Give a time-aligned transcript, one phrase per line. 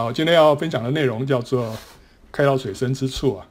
[0.00, 1.76] 好，今天要分享的内容叫做
[2.32, 3.46] “开到水深之处”啊。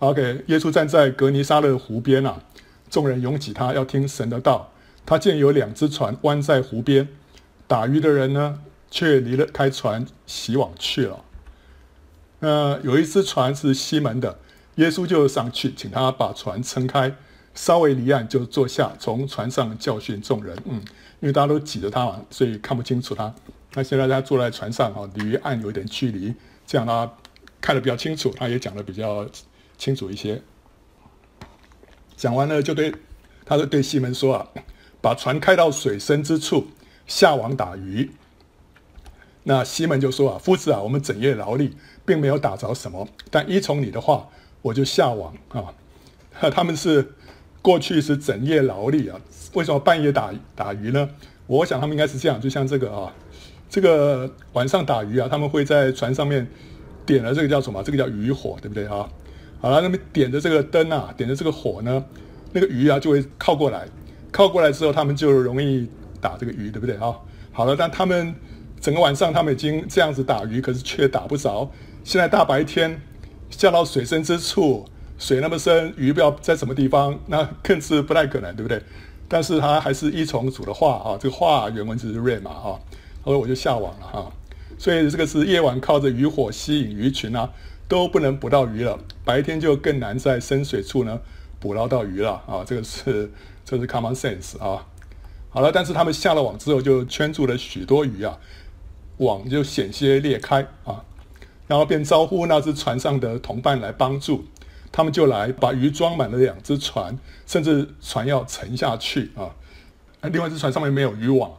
[0.00, 2.42] OK，耶稣站在革尼撒勒湖边啊，
[2.90, 4.72] 众人拥挤他，要听神的道。
[5.06, 7.06] 他见有两只船弯在湖边，
[7.68, 8.60] 打鱼的人呢，
[8.90, 11.24] 却离了开船，洗网去了。
[12.40, 14.40] 那有一只船是西门的，
[14.74, 17.14] 耶稣就上去，请他把船撑开，
[17.54, 20.56] 稍微离岸就坐下，从船上教训众人。
[20.64, 20.82] 嗯，
[21.20, 23.32] 因为大家都挤着他嘛，所以看不清楚他。
[23.74, 26.34] 那现在他坐在船上，哈，离岸有一点距离，
[26.66, 27.10] 这样他
[27.60, 29.26] 看得比较清楚，他也讲得比较
[29.78, 30.42] 清楚一些。
[32.16, 32.92] 讲完了，就对
[33.44, 34.48] 他就对西门说啊，
[35.00, 36.66] 把船开到水深之处，
[37.06, 38.10] 下网打鱼。
[39.44, 44.28] 那西门就说啊，夫子啊，我们整夜劳力，并没有打着什么，但依从你的话，
[44.62, 45.72] 我就下网啊。
[46.50, 47.14] 他们是
[47.62, 49.20] 过去是整夜劳力啊，
[49.54, 51.08] 为什么半夜打打鱼呢？
[51.46, 53.12] 我想他们应该是这样，就像这个啊，
[53.70, 56.46] 这个晚上打鱼啊，他们会在船上面
[57.06, 57.80] 点了这个叫什么？
[57.84, 59.08] 这个叫渔火，对不对啊？
[59.60, 62.04] 好了，那么点着这个灯啊，点着这个火呢，
[62.52, 63.86] 那个鱼啊就会靠过来，
[64.32, 65.88] 靠过来之后，他们就容易
[66.20, 67.14] 打这个鱼，对不对啊？
[67.52, 68.34] 好了，但他们
[68.80, 71.70] 整个晚上他们已经这样子打鱼，可是却打不着。
[72.02, 73.00] 现在大白天
[73.50, 74.84] 下到水深之处，
[75.16, 78.82] 水那么深，鱼不知道在什么地方，那更是不太可能，对不对？
[79.28, 82.80] 但是他还是依从主的话啊，这个话原文就是 rhema 啊，
[83.30, 84.32] 所以我就下网了哈。
[84.76, 87.48] 所以这个是夜晚靠着渔火吸引鱼群啊。
[87.86, 91.20] 都不能捕到鱼了，白天就更难在深水处呢
[91.58, 92.62] 捕捞到鱼了啊！
[92.64, 93.28] 这个是
[93.64, 94.86] 这是 common sense 啊。
[95.48, 98.38] 好了，但是他们下了网之后就圈住了许多鱼啊，
[99.16, 101.04] 网就险些裂开啊，
[101.66, 104.44] 然后便招呼那只船上的同伴来帮助，
[104.92, 109.50] 他们就来把鱼装满了两只船，甚至船要沉下去啊。
[110.30, 111.50] 另外一只船上面没有渔网，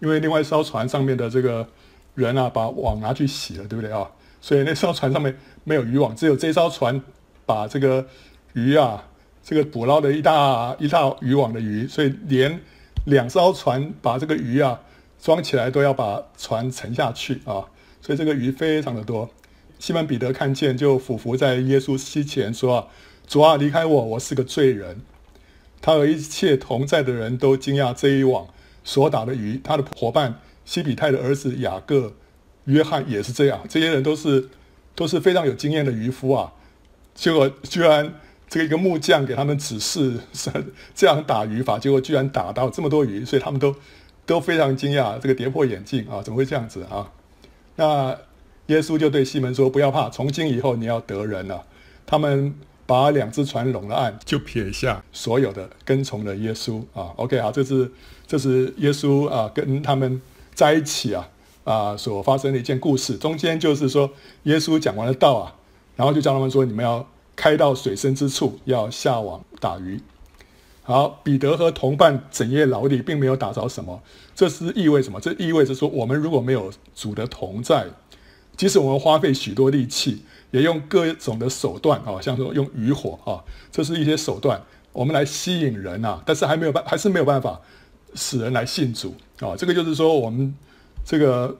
[0.00, 1.66] 因为另外一艘船上面的这个
[2.14, 4.08] 人啊把网拿去洗了，对不对啊？
[4.40, 7.02] 所以那艘船上面没有渔网，只有这艘船
[7.44, 8.06] 把这个
[8.52, 9.04] 鱼啊，
[9.42, 12.60] 这个捕捞的一大一大渔网的鱼，所以连
[13.04, 14.80] 两艘船把这个鱼啊
[15.20, 17.66] 装起来都要把船沉下去啊，
[18.00, 19.28] 所以这个鱼非常的多。
[19.80, 22.88] 西门彼得看见就俯伏在耶稣膝前说
[23.28, 25.00] ：“主啊，离开我，我是个罪人。”
[25.80, 28.48] 他和一切同在的人都惊讶这一网
[28.88, 32.10] 所打的鱼，他的伙伴西比泰的儿子雅各。
[32.64, 34.48] 约翰也是这样，这些人都是
[34.94, 36.50] 都是非常有经验的渔夫啊。
[37.14, 38.14] 结果居然
[38.48, 40.50] 这个一个木匠给他们指示是
[40.94, 43.74] 这样打鱼法，结果居然打到这么多鱼，所以他们都
[44.24, 47.10] 都非常惊讶，这个跌破眼镜啊，怎么会这样子啊？
[47.76, 48.16] 那
[48.66, 51.64] 耶稣就对西门说：“不要怕，从今以后你要得人了。”
[52.04, 52.54] 他们
[52.88, 57.12] 把两只船拢了岸，就撇下所有的，跟从了耶稣啊。
[57.16, 57.92] OK 啊，这是
[58.26, 60.22] 这是耶稣啊跟他们
[60.54, 61.28] 在一起啊。
[61.64, 64.10] 啊，所发生的一件故事，中间就是说，
[64.44, 65.54] 耶稣讲完了道啊，
[65.96, 67.06] 然后就叫他们说，你们要
[67.36, 70.00] 开到水深之处，要下网打鱼。
[70.82, 74.00] 好，彼得和同伴整夜劳力，并没有打着什么，
[74.34, 75.20] 这是意味什么？
[75.20, 77.88] 这意味着说，我们如果没有主的同在，
[78.56, 87.60] 即使我们花费许多力气，也用各种的手段啊，像说用渔火啊，这是一些手段，我们来吸引人啊，但是还没有办，还是没有办法
[88.14, 89.54] 使人来信主啊。
[89.56, 90.54] 这个就是说我们。
[91.04, 91.56] 这个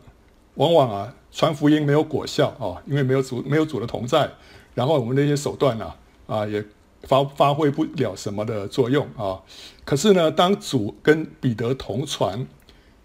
[0.57, 4.31] 往往啊，传福音没有果效啊，因为没有主没有主的同在，
[4.75, 5.95] 然后我们那些手段呢，
[6.27, 6.63] 啊，也
[7.05, 9.41] 发发挥不了什么的作用啊。
[9.87, 12.47] 可是呢，当主跟彼得同船，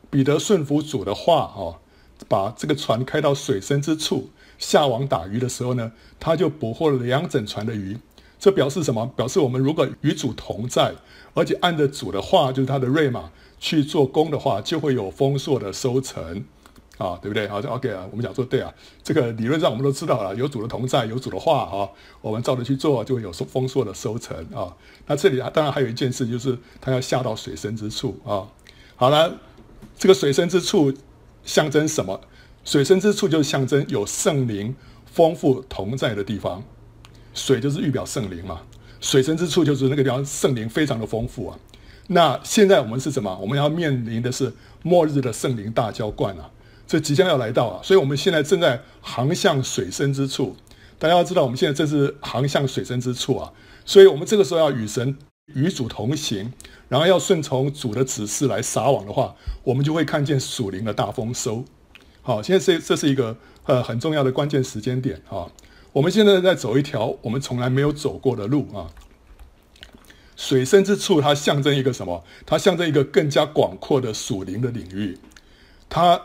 [0.09, 1.79] 彼得顺服主的话啊，
[2.27, 4.29] 把这个船开到水深之处
[4.63, 7.97] 下网打鱼的时候呢，他就捕获了两整船的鱼。
[8.39, 9.05] 这表示什么？
[9.15, 10.93] 表示我们如果与主同在，
[11.33, 13.29] 而且按着主的话，就是他的瑞玛。
[13.59, 16.43] 去做工的话，就会有丰硕的收成，
[16.97, 17.47] 啊，对不对？
[17.47, 18.05] 好，就 OK 啊。
[18.11, 18.69] 我们讲说对啊，
[19.01, 21.87] 这个理论上我们都知道了，有主的同在，有主的话啊，
[22.19, 24.75] 我们照着去做，就会有丰丰硕的收成啊。
[25.07, 28.43] 那这里啊，当然还有一件事，就是他要下到水深之处啊。
[28.97, 29.33] 好了，
[29.97, 30.93] 这个水深之处
[31.45, 32.19] 象征什么？
[32.63, 34.75] 水深之处就是象征有圣灵
[35.05, 36.63] 丰富同在的地方。
[37.33, 38.61] 水就是预表圣灵嘛，
[39.01, 41.57] 水深之处就是那个地方圣灵非常的丰富啊。
[42.07, 43.35] 那现在我们是什么？
[43.41, 46.51] 我们要面临的是末日的圣灵大浇灌啊，
[46.85, 50.55] 这即将要来到啊，所以我们现在正在航向水深之处。
[50.99, 53.51] 大家要知道，我们现在正是航向水深之处啊，
[53.83, 55.17] 所以我们这个时候要与神
[55.47, 56.53] 与主同行，
[56.87, 61.65] 然后要顺从主的指示来撒网的话，我们就会看见属灵的大丰收。
[62.25, 65.51] 好，现在这这是一个呃很重要的关键时间点啊，
[65.91, 68.87] 我们现在在走一条我们从来没有走过的路啊。
[70.37, 72.23] 水深之处，它象征一个什么？
[72.45, 75.17] 它象征一个更加广阔的属灵的领域。
[75.89, 76.19] 它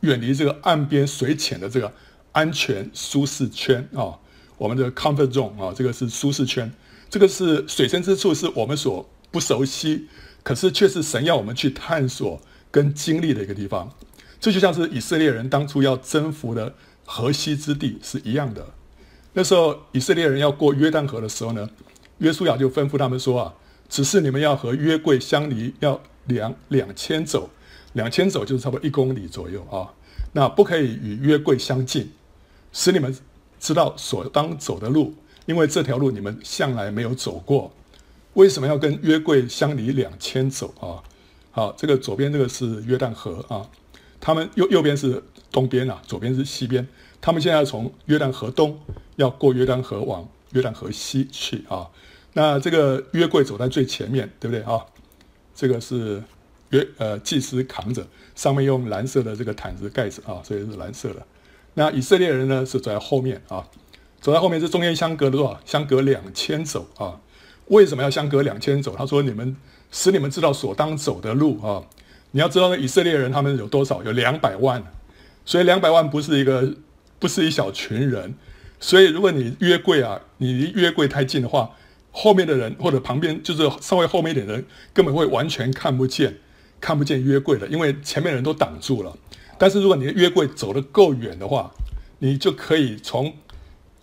[0.00, 1.92] 远离这个岸边水浅的这个
[2.32, 4.18] 安全舒适圈啊，
[4.58, 6.70] 我们的 comfort zone 啊，这个是舒适圈，
[7.08, 10.06] 这个是水深之处，是我们所不熟悉，
[10.42, 12.38] 可是却是神要我们去探索
[12.70, 13.90] 跟经历的一个地方。
[14.40, 16.74] 这就像是以色列人当初要征服的
[17.04, 18.66] 河西之地是一样的。
[19.32, 21.68] 那时候以色列人要过约旦河的时候呢，
[22.18, 23.54] 约书亚就吩咐他们说啊，
[23.88, 27.50] 只是你们要和约柜相离，要两两千走。
[27.94, 29.88] 两千走就是差不多一公里左右啊，
[30.32, 32.12] 那不可以与约柜相近，
[32.70, 33.16] 使你们
[33.58, 35.14] 知道所当走的路，
[35.46, 37.72] 因为这条路你们向来没有走过。
[38.34, 41.02] 为什么要跟约柜相离两千走啊？
[41.50, 43.66] 好，这个左边这个是约旦河啊，
[44.28, 46.86] 他们右右边是东边啊，左边是西边。
[47.18, 48.78] 他们现在从约旦河东
[49.16, 51.88] 要过约旦河往约旦河西去啊。
[52.34, 54.84] 那这个约柜走在最前面，对不对啊？
[55.54, 56.22] 这个是。
[56.70, 61.26] 约呃，祭司扛着，上面用蓝色的这个毯子盖着啊，所以是蓝色的。
[61.72, 63.66] 那以色列人呢是走在后面啊，
[64.20, 65.58] 走在后面是中间相隔多少？
[65.64, 67.18] 相隔两千走啊。
[67.68, 68.94] 为什么要相隔两千走？
[68.94, 69.56] 他说：“你们
[69.90, 71.82] 使你们知道所当走的路啊。
[72.30, 74.02] 你要知道，以色列人他们有多少？
[74.02, 74.82] 有两百万，
[75.44, 76.74] 所以两百万不是一个，
[77.18, 78.34] 不是一小群人。
[78.80, 81.70] 所以如果你约柜啊，你离约柜太近的话，
[82.10, 86.36] 后面的人或者旁边就是稍微后面一点的人，根本会完全看不见。”
[86.80, 89.12] 看不见约柜的，因为前面人都挡住了。
[89.58, 91.68] 但是如果你的约柜走得够远的话，
[92.20, 93.34] 你就可以从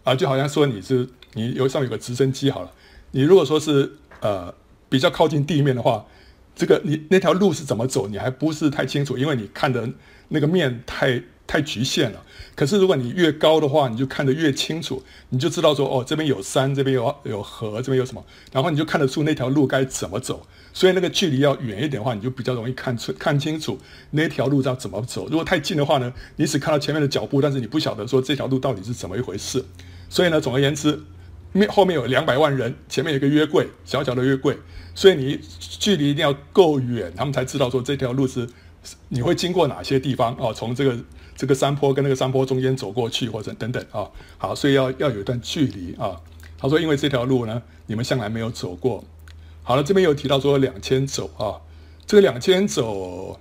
[0.04, 2.72] 啊，就好像说你是你有上有个直升机好了。
[3.12, 4.54] 你如果说是呃
[4.89, 6.06] 比较靠近地面的话，
[6.55, 9.89] 这个你那条路是怎么走，你还不是太清楚，因为你看的
[10.29, 11.21] 那个面太。
[11.47, 12.23] 太局限了。
[12.55, 20.47] 可是如果你越高的话，你就看得越清楚，你就知道说哦，这边有山，这边有有河，这边有什么，然后你就看得出那条路该怎么走。
[20.73, 23.77] 所以那个距离要远一点的话，你就比较容易看出看清楚
[24.09, 25.27] 那条路要怎么走。
[25.29, 29.63] 如果太近的话呢，你只看到前面的脚步，但是你不晓得说这条路到底是怎么一回事。
[30.09, 30.99] 所以呢，总而言之，
[31.59, 34.57] 面后面有两百万人，前面有个约柜，小小的约柜，
[34.93, 38.47] 所以你距离一定要够远，他们才知道说这条路是
[39.09, 40.97] 你会经过哪些地方哦，从这个。
[41.37, 46.15] 这个山坡跟那个山坡中间走过去，或者等等啊，好，所以要要有一段距离啊。
[46.57, 49.03] 他说，因为这条路呢，你们向来没有走过。
[49.61, 51.59] 好了，这边有提到说两千走啊，
[52.07, 53.37] 这个两千走，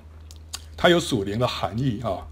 [0.76, 2.26] 它有属灵的含义啊。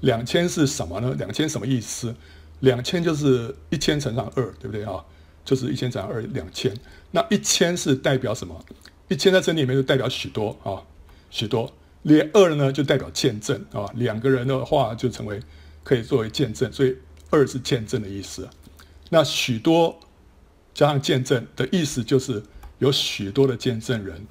[0.00, 1.14] 两千是什么呢？
[1.18, 2.14] 两千什么意思？
[2.60, 5.04] 两千就是一千乘上二，对不对啊？
[5.44, 6.74] 就是一千乘二，两千。
[7.10, 8.64] 那一千是代表什么？
[9.08, 10.82] 一千在这里面就代表许多啊，
[11.30, 11.72] 许多。
[12.02, 15.40] 连二呢，就代表见证啊，两个人的话就成为
[15.84, 16.96] 可以作为见证，所以
[17.30, 18.48] 二是见证的意思。
[19.10, 20.00] 那许多
[20.74, 22.42] 加上见证的意思，就是
[22.78, 24.26] 有许多的见证人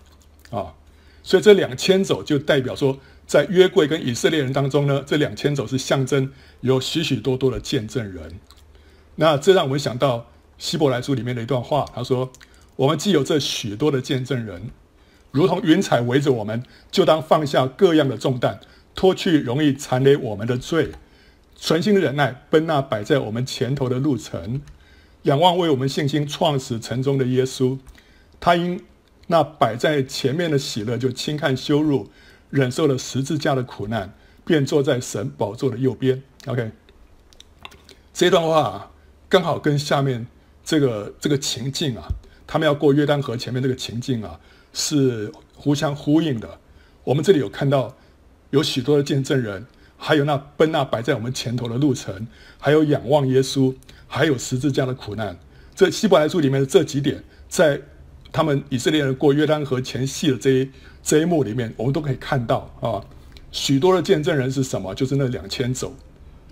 [0.50, 0.74] 啊。
[1.24, 6.30] 所以这两千走就代表说，在约柜跟以色列人当中呢，这两千走是象征
[6.62, 8.40] 有许许多多的见证人。
[9.16, 10.28] 那这让我们想到
[10.62, 12.31] 希伯来书里面的一段话，他说
[12.78, 14.69] ：“我们既有这许多的见证人。”
[15.31, 16.62] 如同云彩围着我们，
[16.92, 18.60] 就当放下各样的重担，
[18.94, 20.92] 脱去容易残累我们的罪，
[21.56, 24.62] 存心忍耐，奔那摆在我们前头的路程，
[25.24, 27.80] 仰望为我们信心创始成终的耶稣。
[28.40, 28.84] 他因
[29.25, 32.12] 那摆在前面的喜乐，就轻看羞辱，
[32.52, 34.13] 忍受了十字架的苦难，
[34.46, 36.22] 便坐在神宝座的右边。
[36.46, 36.72] OK，
[38.13, 38.91] 这段话，
[39.27, 40.27] 刚好跟下面
[40.63, 42.08] 这个这个情境啊，
[42.46, 44.39] 他们要过约旦河前面这个情境啊。
[44.74, 46.48] 是互相呼应的。
[47.03, 47.94] 我们这里有看到
[48.51, 49.65] 有许多的见证人，
[49.98, 52.25] 还有那奔那摆在我们前头的路程，
[52.58, 53.75] 还有仰望耶稣，
[54.08, 55.38] 还有十字架的苦难。
[55.75, 57.82] 这希伯来书里面的这几点，在
[58.32, 60.72] 他们以色列人过约旦河前戏的这一
[61.03, 63.03] 这一幕里面，我们都可以看到啊。
[63.51, 64.96] 许多的见证人是什么？
[64.96, 65.94] 就是那两千走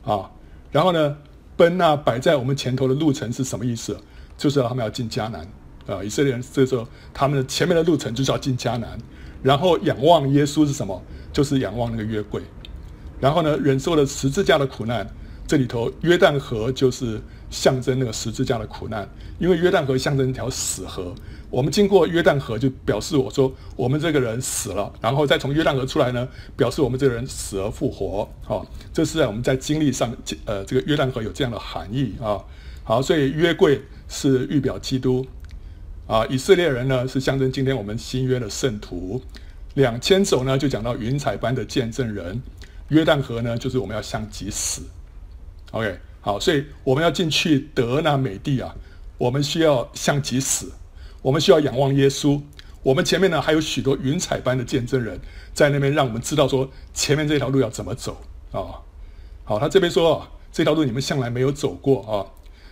[0.04, 0.30] 啊。
[0.74, 1.18] 然后呢，
[1.60, 3.98] 奔那摆在我们前头的路程是什么意思？
[4.38, 5.46] 就是他们要进迦南。
[5.86, 8.98] 啊，以色列人这时候他们的前面的路程就是要进迦南，
[9.44, 11.04] 然后仰望耶稣是什么？
[11.34, 12.42] 就是仰望那个约柜，
[13.20, 15.06] 然后呢，忍受了十字架的苦难。
[15.46, 19.06] 这里头约旦河就是象征那个十字架的苦难，
[19.38, 21.14] 因为约旦河象征一条死河。
[21.50, 28.30] 我们经过约旦河，就表示我说我们这个人死了，然后再从约旦河出来呢，表示我们这个人死而复活。
[28.44, 30.16] 好，这是在我们在经历上，
[30.46, 32.40] 呃，这个约旦河有这样的含义啊。
[32.84, 35.26] 好，所以约柜是预表基督。
[36.08, 39.22] 啊，以色列人呢是象征今天我们新约的圣徒，
[39.76, 42.42] 两千首呢就讲到云彩般的见证人，
[42.88, 44.82] 约旦河呢就是我们要向己死。
[45.70, 48.76] OK，好，所以我们要进去得那美地啊，
[49.20, 50.72] 我们需要向己死，
[51.22, 52.42] 我们需要仰望耶稣，
[52.84, 55.20] 我们前面呢还有许多云彩般的见证人
[55.54, 58.22] 在那边，让我们知道说前面这条路要怎么走
[58.52, 58.82] 啊。
[59.44, 62.26] 好，他这边说啊，这条路你们向来没有走过啊。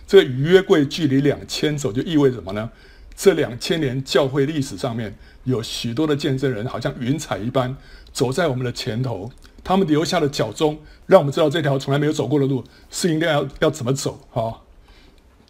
[0.06, 2.70] 这个约柜距离两千走，就意味着什么呢？
[3.14, 7.76] 这两千年教会历史上面有许多的见证人，好像云彩一般
[8.12, 9.30] 走在我们的前头，
[9.62, 14.62] 他们留下的脚踪，让我们知道这条从来没有走过的路是应该要要怎么走啊。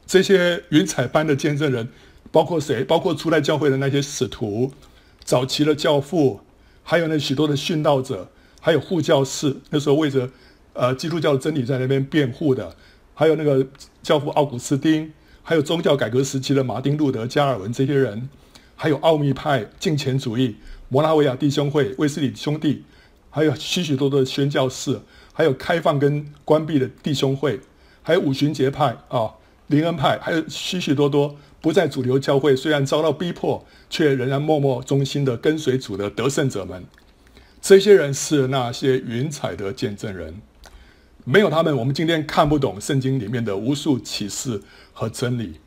[0.07, 1.91] 这些云彩般的见证人，
[2.31, 2.85] 包括谁？
[2.85, 4.73] 包括初代教会的那些使徒，
[5.25, 6.41] 早期的教父，
[6.83, 8.31] 还有那许多的殉道者，
[8.61, 10.29] 还有护教士，那时候为着
[10.75, 12.77] 呃基督教的真理在那边辩护的。
[13.15, 13.67] 还有那个
[14.03, 18.29] 教父奥古斯丁，还有宗教改革时期的马丁路德、加尔文这些人，
[18.77, 20.55] 还有奥秘派、敬虔主义、
[20.89, 22.85] 摩拉维亚弟兄会、卫斯理兄弟，
[23.29, 25.01] 还有许许多多的宣教士，
[25.33, 27.59] 还有开放跟关闭的弟兄会，
[28.05, 29.35] 还有五旬节派啊、
[29.67, 36.85] 灵恩派，还有许许多多不在主流教会，虽然遭到逼迫，却仍然默默忠心的跟随主的得胜者们。
[37.61, 40.41] 这些人是那些云彩的见证人。
[41.25, 44.63] 没有他们，我们今天看不懂圣经里面的无数启示
[44.93, 45.61] 和真理。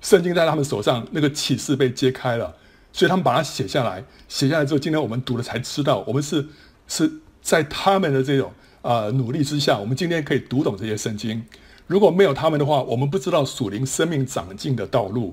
[0.00, 2.54] 圣经在他们手上，那个启示被揭开了，
[2.92, 4.04] 所以他们把它写下来。
[4.28, 6.46] 写下来之后，今天我们读了才知道，我们是
[6.86, 7.10] 是
[7.42, 11.42] 在他们的这种啊、呃、努力之下，我们今天可以读懂这些圣经。
[11.88, 15.32] 如果没有他们的话，我们不知道属灵生命长进的道路；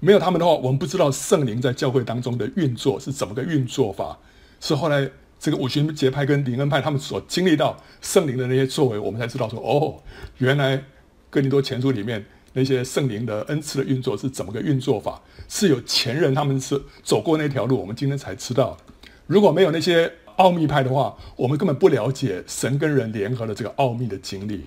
[0.00, 4.18] 没有他们的话，我们不知道圣灵在教会当中的运作是怎么个运作法。
[4.58, 5.08] 是后来。
[5.38, 10.02] 这个五旬节派跟灵恩派，他们所经历到圣灵的那些作为，我们才知道说，哦，
[10.38, 10.82] 原来
[11.28, 18.78] 哥林多前书里面那些圣灵的恩赐的运作是怎么个运作法，是有前人他们是走过那条路，我们今天才知道。
[19.26, 24.64] 如果没有那些奥秘派的话，我们根本不了解神跟人联合的这个奥秘的经历。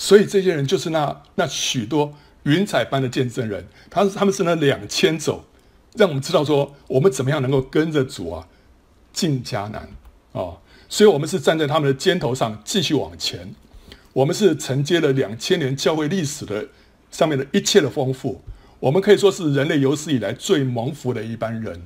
[0.00, 2.14] 所以这些人就是那那许多
[2.44, 5.44] 云彩般的见证人，他是他们是那两千走，
[5.94, 8.48] 让我们知道说，我们怎么样能够跟着主啊。
[9.12, 9.88] 进迦南
[10.32, 10.54] 啊，
[10.88, 13.52] 所以我们是站在他们的肩头上继续往前。
[14.12, 16.68] 我们是承接了两千年教会历史的
[17.10, 18.40] 上面的一切的丰富。
[18.78, 21.82] 我们可以说是人类有史以来最蒙福的一班人。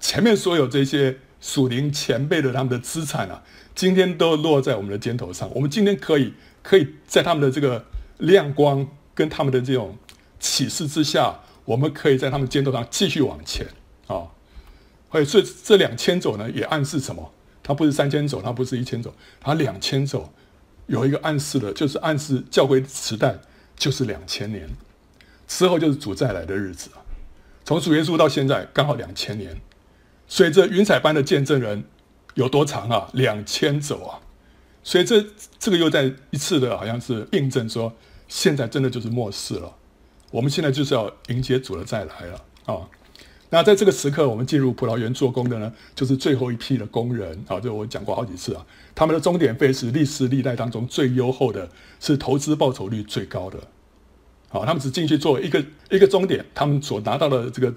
[0.00, 3.44] 前面所有这些属灵前辈的他们的资产啊，
[3.76, 5.48] 今天都落在我们的肩头上。
[5.54, 6.34] 我们今天可以
[6.68, 7.82] 可以在他们的这个
[8.18, 9.96] 亮光跟他们的这种
[10.38, 11.34] 启示之下，
[11.64, 13.66] 我们可以在他们肩头上继续往前
[14.06, 14.28] 啊。
[15.10, 17.32] 所以这这两千走呢，也暗示什么？
[17.62, 20.30] 它不是三千走，它不是一千走，它两千走，
[20.88, 23.38] 有一个暗示的，就是暗示教会时代
[23.74, 24.68] 就是两千年，
[25.46, 26.90] 之后就是主再来的日子，
[27.64, 29.58] 从主耶稣到现在刚好两千年，
[30.26, 31.84] 所以这云彩般的见证人
[32.34, 33.08] 有多长啊？
[33.14, 34.20] 两千走啊！
[34.82, 35.24] 所以这
[35.58, 37.92] 这个又再一次的好像是印证说，
[38.28, 39.74] 现在真的就是末世了，
[40.30, 42.88] 我们现在就是要迎接主的再来了啊！
[43.50, 47.58] 那在这个时刻，我们进入葡萄园做工的呢，就是最后一批的工人啊。
[47.58, 48.66] 这我讲过好几次啊。
[48.94, 51.66] 他们的钟点费是历史历代当中最优厚的，
[51.98, 53.58] 是投资报酬率最高的。
[54.50, 57.74] 好，他们只进去做一个一个钟点，他们所拿到的这个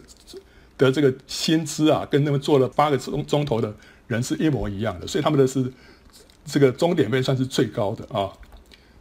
[0.77, 3.73] 的这个薪资啊，跟他们做了八个钟钟头的
[4.07, 5.07] 人是一模一样的。
[5.07, 5.71] 所以他们的是
[6.51, 8.33] 这个终点费算是最高的啊。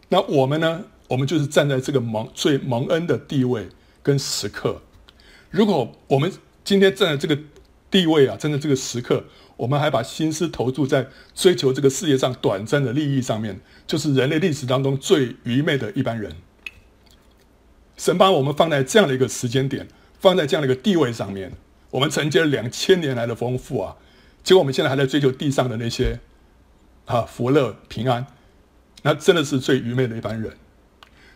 [0.08, 0.84] 那我们呢？
[1.08, 3.66] 我们就是站在这个蒙最蒙恩的地位
[4.00, 4.80] 跟时刻。
[5.50, 6.30] 如果我们
[6.62, 7.36] 今天站在这个
[7.90, 9.24] 地位啊，站在这个时刻，
[9.56, 16.36] 我们还把心思投注在追求这个世界上短暂的利益上面，就是人类历史当中最愚昧的一般人。
[17.96, 19.88] 神把我们放在这样的一个时间点，
[20.20, 21.52] 放在这样的一个地位上面，
[21.90, 23.96] 我们承接了两千年来的丰富啊，
[24.44, 26.20] 结果我们现在还在追求地上的那些
[27.10, 28.26] 啊福乐平安，
[29.02, 30.56] 那真的是最愚昧的一般人。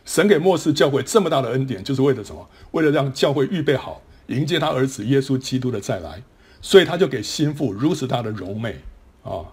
[0.04, 2.48] 神给末世教会这么大的恩典，就是为了什么？
[2.70, 4.02] 为了让教会预备好。
[4.28, 6.22] 迎接他儿子耶稣基督的再来，
[6.62, 8.80] 所以他就给心腹如此大的荣美
[9.22, 9.52] 啊！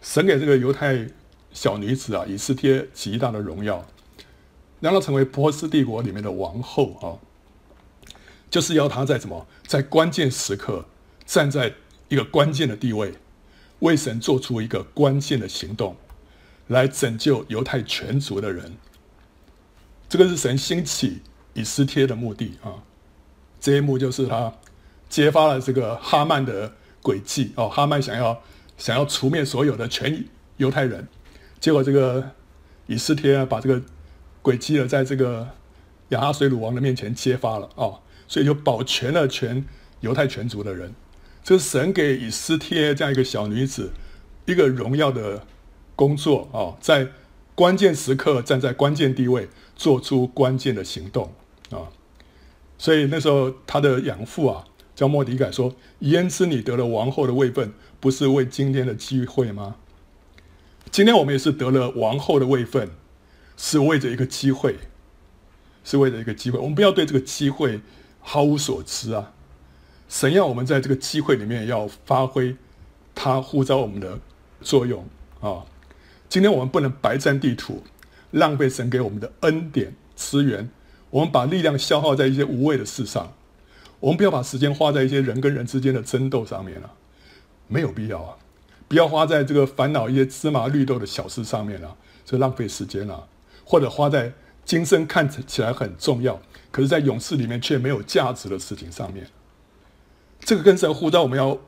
[0.00, 1.06] 神给这个犹太
[1.52, 3.84] 小女子啊以斯帖极大的荣耀，
[4.80, 7.20] 让她成为波斯帝国里面的王后啊，
[8.48, 10.86] 就是要她在什么，在关键时刻
[11.26, 11.74] 站在
[12.08, 13.12] 一个关键的地位，
[13.80, 15.96] 为神做出一个关键的行动，
[16.68, 18.72] 来拯救犹太全族的人。
[20.08, 21.20] 这个是神兴起
[21.54, 22.82] 以斯帖的目的啊。
[23.60, 24.52] 这一幕就是他
[25.08, 26.72] 揭发了这个哈曼的
[27.02, 28.42] 诡计哦，哈曼想要
[28.78, 30.24] 想要除灭所有的全
[30.56, 31.06] 犹太人，
[31.58, 32.30] 结果这个
[32.86, 33.82] 以斯帖把这个
[34.42, 35.48] 诡计呢，在这个
[36.08, 39.64] 亚哈随鲁王的面前揭发了哦，所以就保全了全
[40.00, 40.94] 犹太全族的人。
[41.50, 43.90] 就是神给以斯帖这样一个小女子
[44.44, 45.44] 一个荣耀的
[45.96, 47.08] 工作啊，在
[47.56, 51.34] 关键时刻站在关键地位，做出关键的行动
[51.70, 51.90] 啊。
[52.78, 54.64] 所以那时候，他的养父啊，
[54.94, 59.74] 叫莫迪改说：“焉知你得了王后的位分，不是为今天的机会吗？”
[60.92, 62.90] 今天我们也是得了王后的位分，
[63.56, 64.76] 是为着一个机会，
[65.82, 66.60] 是为了一个机会。
[66.60, 67.80] 我们不要对这个机会
[68.20, 69.32] 毫无所知啊！
[70.10, 72.56] 神要我们在这个机会里面要发挥
[73.14, 74.18] 他呼召我们的
[74.60, 75.06] 作用
[75.40, 75.64] 啊！
[76.28, 77.84] 今天我们不能白占地图，
[78.32, 80.68] 浪费神给我们的恩典资源。
[81.10, 83.32] 我们把力量消耗在一些无谓的事上，
[84.00, 86.92] 我们不要把时间花在一些人跟人之间的争斗上面了，
[87.68, 88.36] 没有必要啊！
[88.88, 93.28] 不要花在这个烦恼一些芝麻绿豆的小事上面了，这浪费时间了。
[93.64, 94.32] 或者花在
[94.64, 96.40] 今生看起来很重要，
[96.72, 99.28] 可是在永世里面却没有价值的事情上面。
[100.40, 101.58] 这个跟神呼召我们要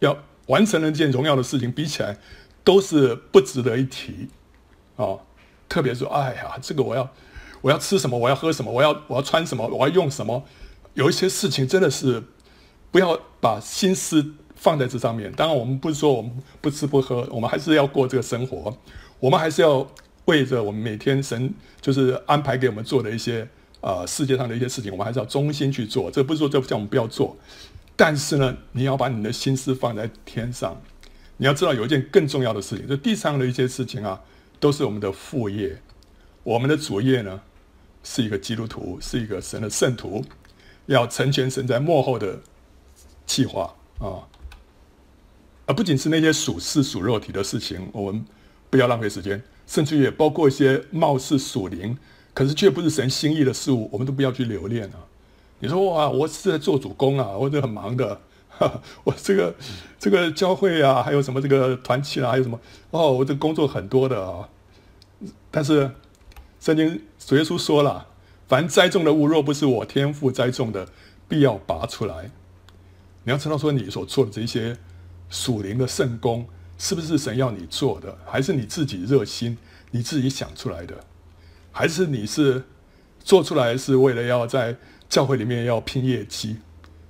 [0.00, 0.16] 要
[0.46, 2.18] 完成了一件荣耀的事情比起来，
[2.62, 4.28] 都是不值得一提
[4.96, 5.18] 啊、
[5.68, 7.08] 特别说，哎呀，这个我要
[7.60, 10.44] 我要吃什么，我要喝什么，我要我要穿什么，我要用什么，
[10.94, 12.22] 有一些事情真的是
[12.90, 15.32] 不要把心思放在这上面。
[15.32, 18.76] 当然，我们不是说我们不吃不喝，我们还是要过这个生活，
[19.18, 19.86] 我们还是要
[20.26, 23.48] 为着我们每天神就是安排给我们做的一些
[23.80, 26.10] 啊、世界上的一些事情，我们还是要忠心去做。
[26.10, 27.36] 这不是说这叫我们不要做。
[27.96, 30.80] 但是呢，你要把你的心思放在天上。
[31.36, 34.20] 你要知道有一件更重要的事情，就地上的一些事情啊，
[34.60, 35.80] 都是我们的副业。
[36.44, 37.40] 我们的主业呢，
[38.04, 40.24] 是一个基督徒，是一个神的圣徒，
[40.86, 42.40] 要成全神在末后的
[43.26, 44.22] 计划啊。
[45.66, 48.24] 而不仅是那些属世属肉体的事情，我们
[48.70, 51.96] 不要浪费时间，甚至也包括一些貌似属灵，
[52.32, 55.02] 可是却不是神心意的事物，我们都不要去留恋啊。
[55.60, 58.20] 你说哇，我是在做主工啊，我这很忙的，
[59.04, 59.54] 我这个
[59.98, 64.48] 这个教会啊，还有什么这个团契啊，还有什么哦，我这工作很多的啊。
[65.50, 65.90] 但是
[66.60, 68.06] 圣经主耶稣说了，
[68.46, 70.86] 凡栽种的物，若不是我天父栽种的，
[71.28, 72.30] 必要拔出来。
[73.22, 74.76] 你要知道说，你所做的这些
[75.30, 76.46] 属灵的圣工，
[76.76, 79.56] 是不是神要你做的，还是你自己热心，
[79.92, 80.94] 你自己想出来的，
[81.72, 82.62] 还是你是
[83.20, 84.76] 做出来是为了要在
[85.08, 86.56] 教会里面要拼业绩，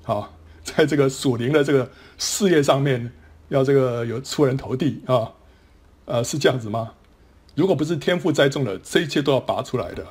[0.02, 3.10] 好，在这个属灵的这个事业上面，
[3.48, 5.32] 要这个有出人头地啊，
[6.04, 6.92] 呃，是这样子吗？
[7.54, 10.06] 如果不是天赋栽种的，这一切都要拔出来的。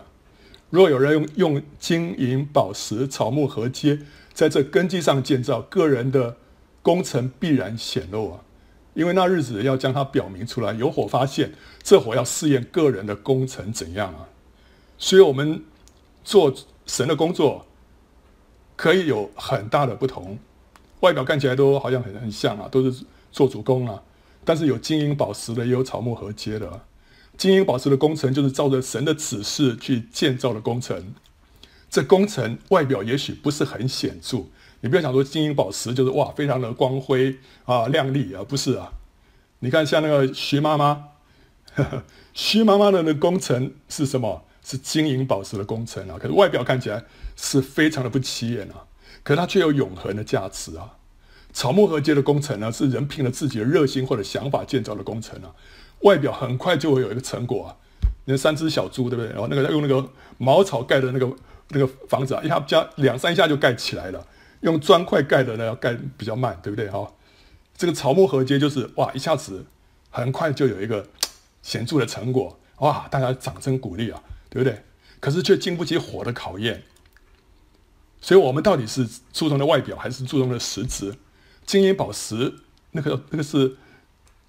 [0.69, 3.99] 如果有人用用金银宝石、草木禾秸，
[4.33, 6.37] 在这根基上建造，个人的
[6.81, 8.39] 工程必然显露啊，
[8.95, 14.29] 因为那日子要将它表明出来，有火发现，这火要试验个人的工程怎样啊。
[14.97, 15.63] 所以，我们
[16.23, 16.51] 做
[16.87, 17.67] 神的工作。
[18.83, 20.37] 可以有很大的不同，
[20.99, 24.03] 外表看起来都好像很很像啊，都是做主工啊。
[24.43, 26.81] 但是有金银宝石的，也有草木合接的。
[27.37, 31.13] 金银宝石的工程就是照着神的指示去建造的工程。
[31.89, 34.47] 这工程外表也许不是很显著，
[34.81, 38.91] 你不要想说金银宝石就是哇，非常的光辉啊、亮丽啊，不是啊。
[39.59, 41.05] 你看像那个徐妈妈，
[42.33, 44.43] 徐妈妈的那工程是什么？
[44.61, 47.01] 是金银宝石的工程啊，可是外表看起来
[47.35, 48.85] 是非常的不起眼啊，
[49.23, 50.97] 可它却有永恒的价值啊。
[51.51, 55.53] 草木合接的工程呢，是人凭了自己的热心或者想法建造的工程啊，
[56.01, 57.75] 外表很快就会有一个成果啊。
[58.25, 59.29] 你看三只小猪，对不对？
[59.31, 61.29] 然后那个用那个茅草盖的那个
[61.69, 64.25] 那个房子啊，一下加两三下就盖起来了。
[64.61, 66.89] 用砖块盖的呢，要盖比较慢，对不对？
[66.89, 67.11] 哈，
[67.77, 69.65] 这个草木合接就是哇，一下子
[70.09, 71.05] 很快就有一个
[71.61, 74.21] 显著的成果，哇，大家掌声鼓励啊。
[74.49, 74.83] 对不对？
[75.19, 76.83] 可是却经不起火的考验，
[78.23, 81.13] 所以我们到底是注重的外表，还是注重的实质？
[81.65, 82.55] 金银宝石
[82.91, 83.75] 那个那个是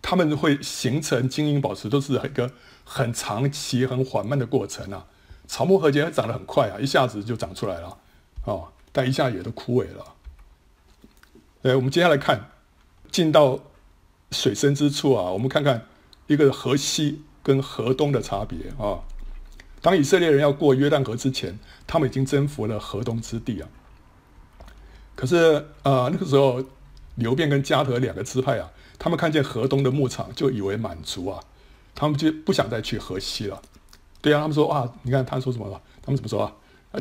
[0.00, 2.52] 他们会形成金银宝石，都是一个
[2.84, 5.06] 很长期、很缓慢的过程啊。
[5.48, 7.98] 草木禾秸长得很快啊，一下子就长出来了
[8.44, 10.14] 哦，但一下也都枯萎了。
[11.62, 12.50] 哎，我们接下来看，
[13.10, 13.58] 进到
[14.30, 15.86] 水深之处啊，我们看看
[16.28, 19.02] 一个河西跟河东的差别啊。
[19.84, 23.68] 当以色列人要过约旦河之前，他们已经征服了河东之地啊。
[25.14, 26.64] 可是，呃，那个时候
[27.16, 31.38] 流便跟迦得两个支派啊，他们看见河东的牧场就以为满足啊，
[31.94, 33.60] 他们就不想再去河西了。
[34.22, 35.78] 对啊，他们说啊，你看他说什么了？
[36.00, 36.50] 他们怎么说啊？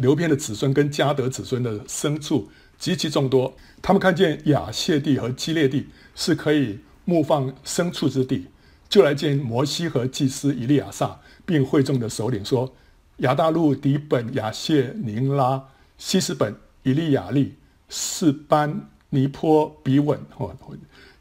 [0.02, 8.48] 流便的子孙跟迦得子孙的牲畜极其众多，他们看见雅谢地和基列地是可以牧放牲畜之地，
[8.89, 11.22] 就来见摩西和祭司以利亚撒。
[11.46, 12.74] 并会众的首领说
[13.18, 17.56] ：“亚大录、底本、亚谢、宁拉、西斯本、以利亚利、
[17.90, 20.56] 士班、尼坡、比稳，哦，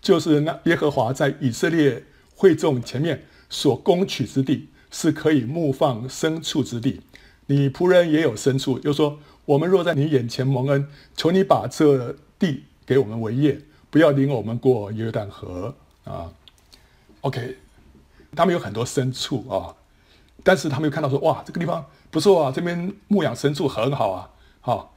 [0.01, 2.05] 就是那耶和华在以色列
[2.35, 7.01] 会众前面所攻取之地，是可以牧放牲畜之地。
[7.47, 16.33] 你仆人也有牲畜，又说：我们若在你眼前蒙恩，求你把这地给我们为业，不要领我们过约旦河啊。”
[17.23, 17.57] OK。
[18.35, 19.77] 他们有很多牲畜啊，
[20.42, 24.94] 但是他们又看到说，哇，这个地方不错啊，这边牧养牲畜很好啊，好，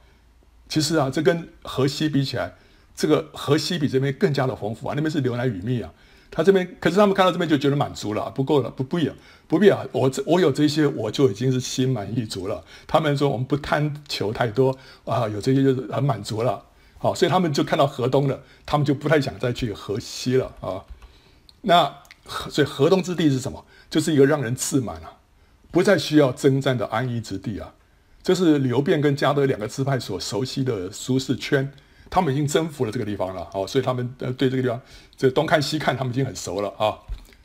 [0.68, 2.54] 其实啊，这跟河西比起来，
[2.94, 5.90] 这个河西比这边更加的丰富啊，那边是牛奶与蜜啊。
[6.28, 9.14] 他这边，可是他们看到这边就觉得满足了，不够了，不必了，
[9.46, 9.82] 不必啊！
[9.92, 12.62] 我这我有这些，我就已经是心满意足了。
[12.86, 16.62] 他们说我们不贪求太多啊，有这些就是很满足了。
[16.98, 20.84] 好，所以他们就看到河东了，他们就不太想再去河西了啊。
[21.62, 21.94] 那
[22.26, 23.64] 所以河东之地是什么？
[23.88, 25.15] 就是一个让人自满啊，
[25.70, 27.74] 不再需要征战的安逸之地啊。
[28.22, 31.72] 这是流便跟迦得两个支派所熟悉的舒适圈。
[32.08, 34.80] 他们已经征服了这个地方了，哦，所以他们呃对这个地方，
[35.16, 36.98] 这东看西看，他们已经很熟了啊。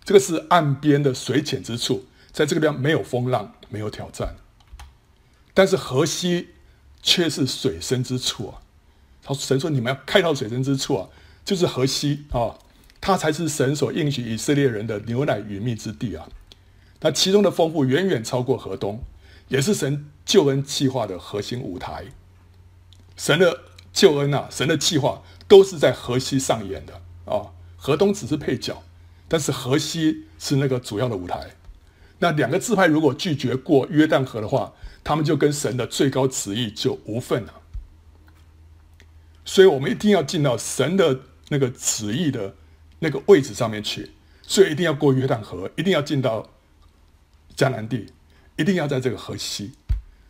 [0.03, 4.35] 这个是岸边的水浅之处，在这个地方没有风浪，没有挑战。
[5.55, 6.49] 但是河西
[7.01, 8.61] 却是水深之处啊。
[9.23, 11.09] 他神说：“你们要开到水深之处啊，
[11.43, 12.57] 就是河西啊，
[12.99, 16.27] 它才是神所应许以色列人的牛奶与蜜之地啊。
[17.01, 19.03] 那其中的丰富远远超过河东，
[19.49, 22.05] 也是神救恩计划的核心舞台。
[23.17, 23.59] 神的。”
[23.93, 26.93] 救恩啊，神的计划都是在河西上演的
[27.25, 28.81] 啊，河东只是配角，
[29.27, 31.57] 但是河西是那个主要的舞台。
[32.19, 34.71] 那两个支派如果拒绝过约旦河的话，
[35.03, 37.53] 他们就跟神的最高旨意就无份了。
[39.43, 42.55] 所以我们一定要进到神的那个旨意的
[42.99, 44.11] 那个位置上面去，
[44.41, 46.49] 所以一定要过约旦河，一定要进到
[47.55, 48.07] 迦南地，
[48.57, 49.71] 一定要在这个河西，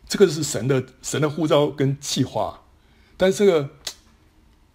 [0.08, 2.62] 这个是神的神的呼召跟计划。
[3.16, 3.70] 但是这个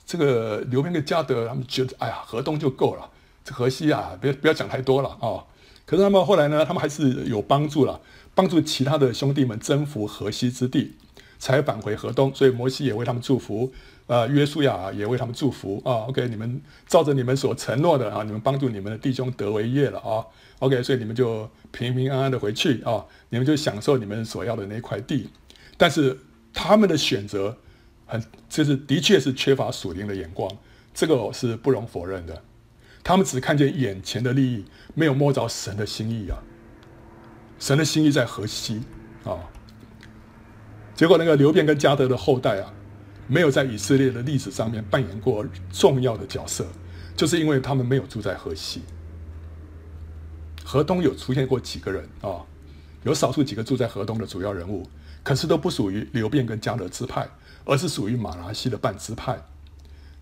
[0.06, 3.10] 这个流便跟加德，他们觉得哎呀，河东就够了，
[3.44, 5.44] 这河西啊，别不要讲太多了啊、
[5.86, 8.00] 可是他们后来呢，他们还是有帮助了，
[8.36, 10.96] 帮助其他的兄弟们征服河西之地，
[11.40, 12.34] 才返回河东。
[12.36, 13.74] 所以摩西也为他们祝福，
[14.08, 20.26] 呃，约书亚也为他们祝福啊、OK，你们照着你们所承诺的啊，你们帮助你们的弟兄得为业了啊、
[20.60, 25.30] OK，所以你们就平平安安的回去啊、你们就享受你们所要的那块地。
[25.78, 26.18] 但是
[26.54, 27.58] 他们的选择。
[28.10, 30.50] 很，就是的确是缺乏属灵的眼光，
[30.94, 32.42] 这个是不容否认的。
[33.04, 36.40] 他们只看见眼前的利益，没有摸着神的心意啊。
[37.60, 38.82] 神的心意在河西
[39.26, 39.36] 啊。
[40.96, 42.74] 结果那个流便跟迦得的后代啊，
[43.28, 46.66] 没有在以色列的历史上面扮演过重要的角色，
[47.16, 48.82] 就是因为他们没有住在河西。
[50.64, 52.42] 河东有出现过几个人啊，
[53.04, 54.88] 有少数几个住在河东的主要人物，
[55.24, 57.28] 可是都不属于流便跟迦得支派。
[57.70, 59.38] 而是属于玛拿西的半支派，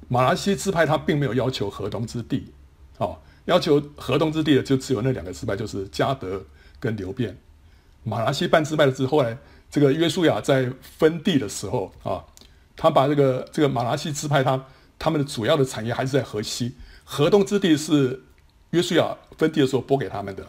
[0.07, 2.51] 玛拿西支派他并没有要求河东之地，
[2.97, 6.43] 哦，要求河东之地的就只有那两个支派，就是迦得
[6.79, 7.37] 跟流便。
[8.03, 9.37] 玛拿西半支派的是后来
[9.69, 12.25] 这个约书亚在分地的时候啊，
[12.75, 14.65] 他把这个这个马拉西支派他
[14.97, 18.23] 他们的主要的产业还是在河西，河东之地是
[18.71, 20.45] 约书亚分地的时候拨给他们的。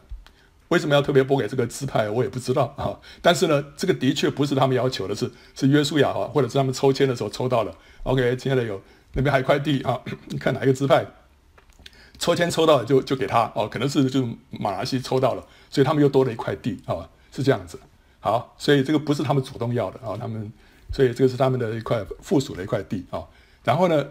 [0.69, 2.11] 为什么要特别拨给这个支派？
[2.11, 2.99] 我也不知道啊。
[3.23, 7.73] 但是呢，这个的确不是他们要求的是，是约书亚啊，或者是他们抽签的时候抽到了。
[8.03, 10.01] OK，亲爱的有那边还有一块地啊，
[10.41, 11.07] 看哪一个支派
[12.19, 17.79] 抽签抽到了就就给他哦，可能是就马来西抽到了，所以他们又多了一块地啊，是这样子。
[18.19, 20.53] 好，所以这个不是他们主动要的啊，他们
[20.93, 23.23] 所以这个是他们的一块附属的一块地啊。
[23.65, 24.07] 然后呢，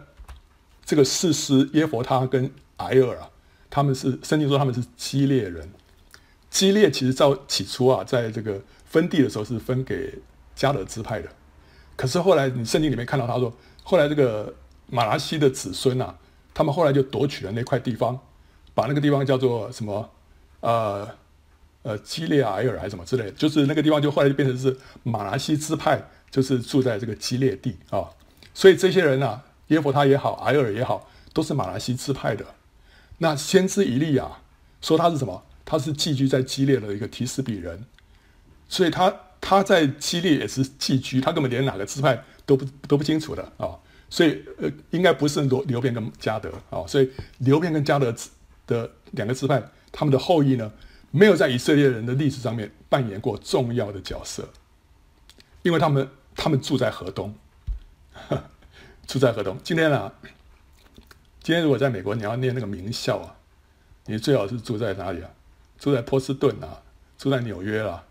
[0.84, 3.30] 这个士师耶佛他跟埃尔啊，
[3.70, 5.70] 他们是圣经说他们是基列人。
[6.50, 10.14] 基列其实在起初啊，在这个分地的时候是分给
[10.56, 11.30] 加勒支派的，
[11.96, 14.54] 可是后来你圣经里面看到他说，后来这个
[14.88, 16.16] 马拉西的子孙啊，
[16.54, 18.18] 他们后来就夺取了那块地方，
[18.74, 20.10] 把那个地方叫做什么？
[20.62, 21.08] 呃
[21.84, 26.02] 呃，基列埃尔还是什么之类的，就是那个地方就后来就变成是马拉西支派，
[26.36, 28.10] 就是住在这个基列地啊。
[28.54, 32.46] 所以这些人啊，耶和他也好，埃尔也好，都是马来西支派的。
[33.20, 34.30] 那先知以利亚
[34.82, 35.44] 说他是什么？
[35.64, 37.86] 他是寄居在基列的一个提斯比人，
[38.68, 43.74] 所以他他在基列也是寄居，他根本连哪个支派都不都不清楚的啊、
[44.10, 48.14] 所以呃应该不是罗流便跟加得啊、所以流便跟加得
[48.68, 50.72] 的两个支派，他们的后裔呢，
[51.10, 54.48] 没有在以色列人的历史上面扮演过重要的角色，
[55.64, 57.34] 因为他们他们住在河东，
[59.08, 59.58] 住在河东。
[59.64, 60.12] 今天啊，
[61.42, 63.36] 今天如果在美国你要念那个名校啊，
[64.06, 65.30] 你最好是住在哪里啊？
[65.80, 66.82] 住在波士顿啊，
[67.18, 68.04] 住在纽约啦，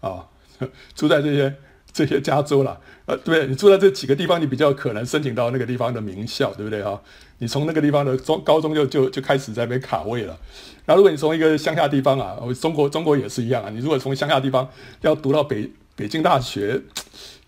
[0.00, 0.26] 啊，
[0.94, 1.54] 住在这些
[1.92, 7.00] 这些加州啦，呃，对，你住在这几个地方，你比较可能申请到那个地方的名校，对不对哈？
[7.38, 10.38] 你从那个地方的中高中就就就开始在那边卡位了。
[10.84, 14.68] 然后如果你从一个乡下地方啊，中国中国也是一样啊，你如果从乡下地方
[15.00, 16.80] 要读到北北京大学，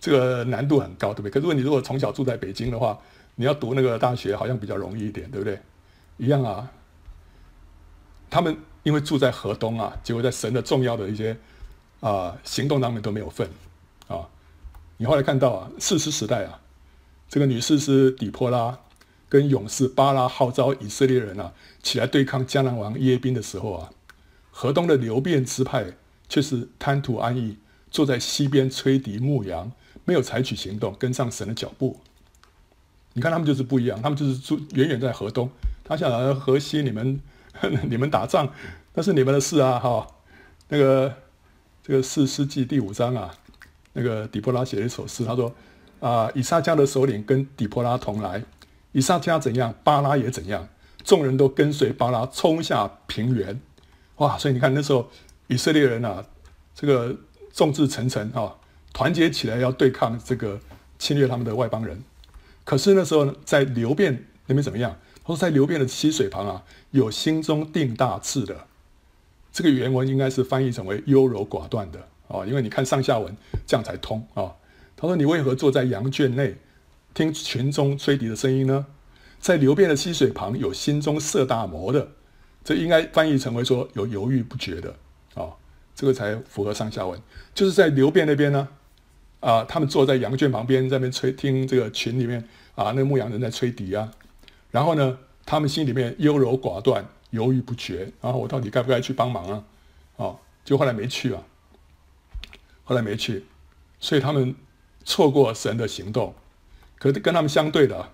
[0.01, 1.31] 这个难度很高，对不对？
[1.31, 2.99] 可是如果你如果从小住在北京的话，
[3.37, 5.61] 你要读那个大学好像比较容易一点，对不对？
[6.17, 6.71] 一样啊，
[8.31, 8.57] 他们。
[8.85, 11.37] 因为住在河东啊，结果在神的重要的一些
[12.01, 13.47] 啊、行动当中都没有份
[14.07, 14.27] 啊。
[14.97, 16.61] 你后来看到啊，士师时代啊，
[17.29, 18.79] 这个女士师底波拉
[19.29, 23.91] 跟勇士巴拉号召以色列人啊起来对抗迦南王耶宾的时候啊，
[24.51, 25.85] 河东的流便支派
[26.27, 27.59] 却是贪图安逸，
[27.91, 29.71] 坐在西边吹笛牧羊，
[30.09, 32.01] 没有采取行动，跟上神的脚步。
[33.13, 35.51] 你看他们就是不一样，他们就是住远远在河东，
[35.85, 37.21] 他想来河西，你 们
[37.91, 38.51] 你们打仗
[38.95, 40.07] 那是你们的事啊，哈。
[40.71, 41.15] 那个
[41.83, 43.35] 这个士师记第五章啊，
[43.93, 45.55] 那个底波拉写了一首诗，他说
[46.01, 48.43] 啊，以撒迦的首领跟底波拉同来，
[48.93, 50.67] 以撒迦怎样，巴拉也怎样，
[51.05, 53.61] 众人都跟随巴拉冲下平原，
[54.17, 54.39] 哇！
[54.39, 55.11] 所以你看那时候
[55.49, 56.25] 以色列人啊，
[56.75, 57.15] 这个
[57.53, 58.55] 众志成城啊，
[58.99, 60.59] 团结起来要对抗这个
[60.99, 62.03] 侵略他们的外邦人。
[62.65, 64.99] 可是那时候呢，在流便那边怎么样？
[65.23, 68.67] 他说在流便的溪水旁啊，有心中定大志的。
[69.53, 73.37] 这个原文应该是翻译成为优柔寡断的啊，因为你看上下文
[73.69, 74.51] 这样才通啊。
[74.97, 76.57] 他说：“你为何坐在羊圈内，
[77.15, 78.85] 听群中吹笛的声音呢？
[79.39, 82.09] 在流便的溪水旁有心中设大谋的。”
[82.65, 84.97] 这应该翻译成为说有犹豫不决的
[85.35, 85.55] 啊，
[85.95, 87.17] 这个才符合上下文。
[87.55, 88.67] 就是在流便那边呢。
[89.41, 92.43] 啊，他们坐在羊圈旁边，在那边吹，听这个群里面
[92.75, 94.11] 啊，那牧羊人在吹笛啊。
[94.71, 98.13] 然后呢，他们心里面优柔寡断，犹豫不决。
[98.21, 99.65] 然后我到底该不该去帮忙啊？
[100.17, 101.43] 哦，就后来没去啊。
[102.85, 103.45] 后来没去，
[104.01, 104.55] 所以他们
[105.05, 106.35] 错过神的行动。
[106.99, 108.11] 可是跟他们相对的，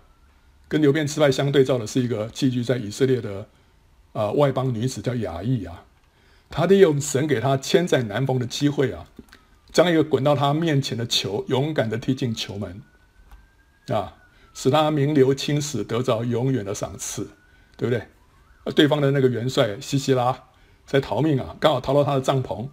[0.68, 3.46] 跟流便支派相对照的是一个寄居在以色列的
[4.12, 5.84] 啊、外邦女子，叫雅亿啊。
[6.50, 9.06] 她利用神给她千载难逢的机会啊。
[9.74, 12.80] 将一个滚到他面前的球勇敢地踢进球门，
[13.88, 14.14] 啊，
[14.54, 17.28] 使他名留青史，得着永远的赏赐，
[17.76, 18.06] 对不对？
[18.72, 20.44] 对方的那个元帅西西拉
[20.86, 22.68] 在逃命啊，刚好逃到他的帐篷，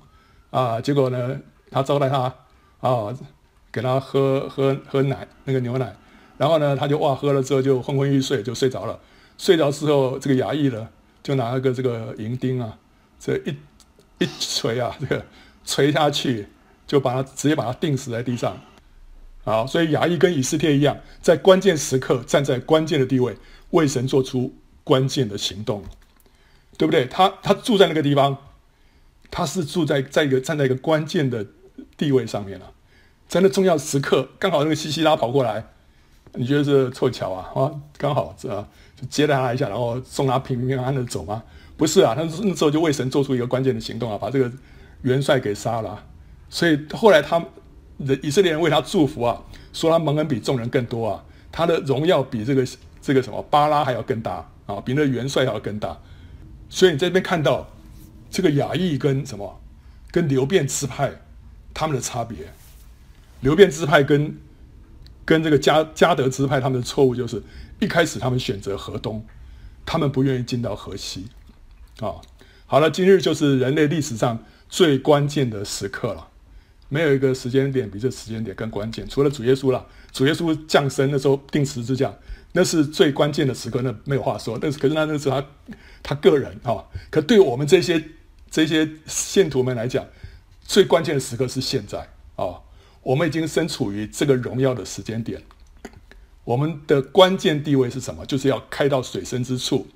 [0.52, 2.34] 啊，结果呢，他招待他，
[2.82, 3.18] 啊，
[3.72, 5.96] 给他喝喝喝奶，那个牛奶，
[6.38, 9.00] 然后呢，他就哇，喝了之后就昏昏欲睡，就睡着了。
[9.40, 10.88] 睡着之后，这个衙役呢，
[11.24, 12.78] 就拿一个这个银钉啊，
[13.20, 13.58] 这一
[14.20, 15.26] 一锤啊，这个
[15.66, 16.48] 锤下去。
[16.92, 18.60] 就把他直接把他钉死在地上，
[19.46, 23.34] 好，所以雅亿跟以斯帖一样，在关键时刻站在关键的地位，
[23.70, 25.82] 为神做出关键的行动，
[26.78, 27.06] 对不对？
[27.06, 28.36] 他他住在那个地方，
[29.30, 31.48] 他是住在在一个站在一个关键的
[31.96, 32.70] 地位上面了，
[33.30, 35.64] 在那重要时刻，刚好那个西西拉跑过来，
[36.34, 37.50] 你觉得是凑巧啊？
[37.56, 38.68] 啊，刚好是吧？
[39.00, 41.42] 就接待他一下，然后送他平平安安的走吗？
[41.78, 44.52] 不是啊，他那时候就为神做出一个关键的行动啊，把这个
[45.04, 46.04] 元帅给杀了。
[46.52, 47.44] 所以后来他
[48.22, 52.68] 以色列人为他祝福啊，说他蒙恩比众人更多啊，他的荣耀比这个
[53.02, 55.98] 这个什么巴拉还要更大啊，比那元帅还要更大。
[56.70, 57.70] 所以你在这边看到
[58.30, 59.62] 这个雅裔跟什么，
[60.12, 61.12] 跟流便支派
[61.74, 62.38] 他们的差别。
[63.40, 64.38] 流便支派跟
[65.24, 67.42] 跟这个加加得支派他们的错误就是
[67.80, 69.26] 一开始他们选择河东，
[69.86, 71.28] 他们不愿意进到河西
[72.02, 72.16] 啊。
[72.66, 76.28] 好了，今日就是人类历史上最关键的时刻了。
[76.94, 79.88] 没有一个时间点比这时间点更关键，除了主耶稣了。
[80.12, 82.14] 主耶稣降生那时候定十字架，
[82.52, 84.60] 那是最关键的时刻，那没有话说。
[84.60, 85.42] 但是可是那那是他
[86.04, 88.04] 他个人啊、可对我们这些
[88.50, 90.06] 这些信徒们来讲，
[90.62, 92.60] 最关键的时刻是现在啊、
[93.04, 95.42] 我们已经身处于这个荣耀的时间点，
[96.44, 98.26] 我们的关键地位是什么？
[98.26, 99.88] 就是要开到水深之处，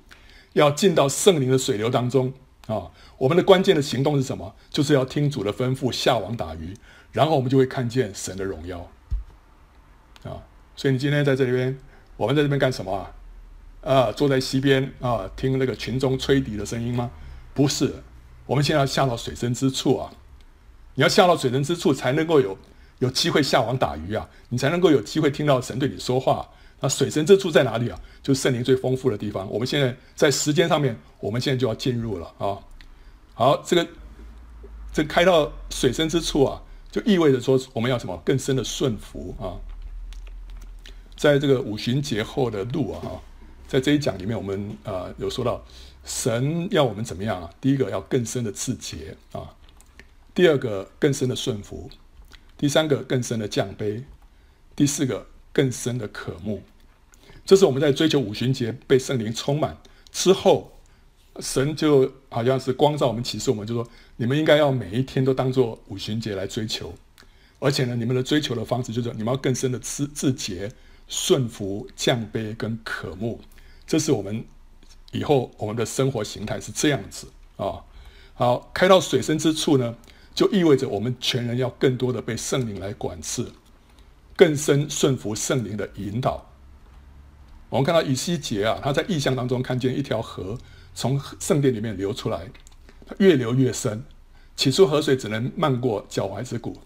[0.54, 2.32] 要进到圣灵的水流当中。
[2.66, 4.54] 啊、我们的关键的行动是什么？
[4.70, 6.74] 就是要听主的吩咐，下网打鱼，
[7.12, 8.78] 然后我们就会看见神的荣耀。
[10.24, 10.42] 啊、
[10.74, 11.78] 所以你今天在这里边，
[12.16, 13.12] 我们在这边干什么啊？
[13.82, 17.10] 啊，坐在溪边啊，听那个群中吹笛的声音吗？
[17.54, 18.02] 不是，
[18.44, 20.10] 我们现在要下到水深之处啊！
[20.94, 22.58] 你要下到水深之处，才能够有
[22.98, 26.46] 有机会下网打鱼啊，你才能够有机会听到神对你说话。
[26.80, 27.98] 那水深之处在哪里啊？
[28.22, 29.48] 就是圣灵最丰富的地方。
[29.50, 32.58] 我们现在在时间上面，我们现在就要进入了啊。
[33.36, 33.86] 好，这个
[34.92, 39.60] 这开到水深之处啊，就意味着说我们要什么更深的顺服啊。
[41.16, 43.22] 在这个五旬节后的路啊，
[43.68, 45.62] 在这一讲里面，我们啊有说到
[46.04, 47.50] 神要我们怎么样啊？
[47.60, 49.54] 第一个要更深的自洁啊，
[50.34, 51.90] 第二个更深的顺服，
[52.58, 54.02] 第三个更深的降卑，
[54.74, 55.28] 第四个。
[55.56, 56.62] 更深的渴慕，
[57.46, 59.78] 这是我们在追求五旬节被圣灵充满
[60.12, 60.75] 之后，
[61.40, 66.94] 神就好像是光照我们启示我们，就说你们应该要每一天都当做五旬节来追求，
[67.58, 70.70] 而且呢，你们的追求的方式就是你们要更深的自自洁、
[71.06, 73.40] 顺服、降卑跟渴慕，
[73.86, 74.44] 这是我们
[75.12, 77.84] 以后我们的生活形态是这样子啊。
[78.34, 79.96] 好，开到水深之处呢，
[80.34, 83.46] 就意味着我们全人要更多的被圣灵来管制，
[84.36, 86.50] 更深顺服圣灵的引导。
[87.68, 90.56] 我们看到以西结啊，他在异象当中看见一条河
[90.96, 92.48] 从圣殿里面流出来，
[93.18, 94.02] 越流越深。
[94.56, 96.80] 起初河水只能漫过脚踝之骨，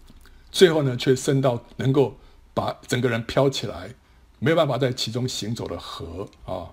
[0.51, 2.17] 最后呢，却深到能够
[2.53, 3.95] 把整个人飘起来，
[4.39, 6.69] 没有办法在其中行走的河啊。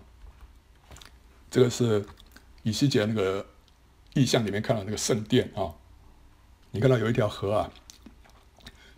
[1.48, 2.05] 这个是
[2.64, 3.46] 以西结那个
[4.14, 5.70] 意象里面看到那个圣殿啊，
[6.72, 7.70] 你看到有一条河啊，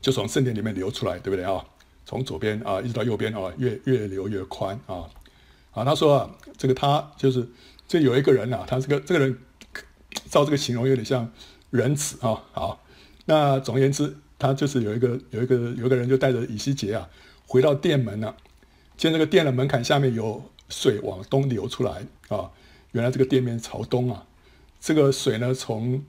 [0.01, 1.63] 就从圣殿里面流出来，对不对啊？
[2.07, 5.05] 从左边啊一直到右边啊，越越流越宽啊。
[5.73, 7.47] 啊，他说啊，这个他就是
[7.91, 9.37] 就有一个人啊，他这个这个人
[10.31, 11.29] 照这个形容有点像。
[11.73, 12.85] 仁慈啊，好，
[13.27, 17.09] 那总而言之，他就是有一个有一个有一个人就带着以西结啊，
[17.47, 18.35] 回到殿门了，
[18.97, 22.51] 见这个殿的门槛下面有水往东流出来啊，
[22.91, 24.27] 原来这个店面朝东啊，
[24.81, 26.05] 这个水呢从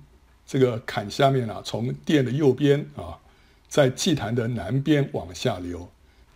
[0.47, 3.19] 这个坎下面啊，从殿的右边啊，
[3.67, 5.87] 在祭坛的南边往下流，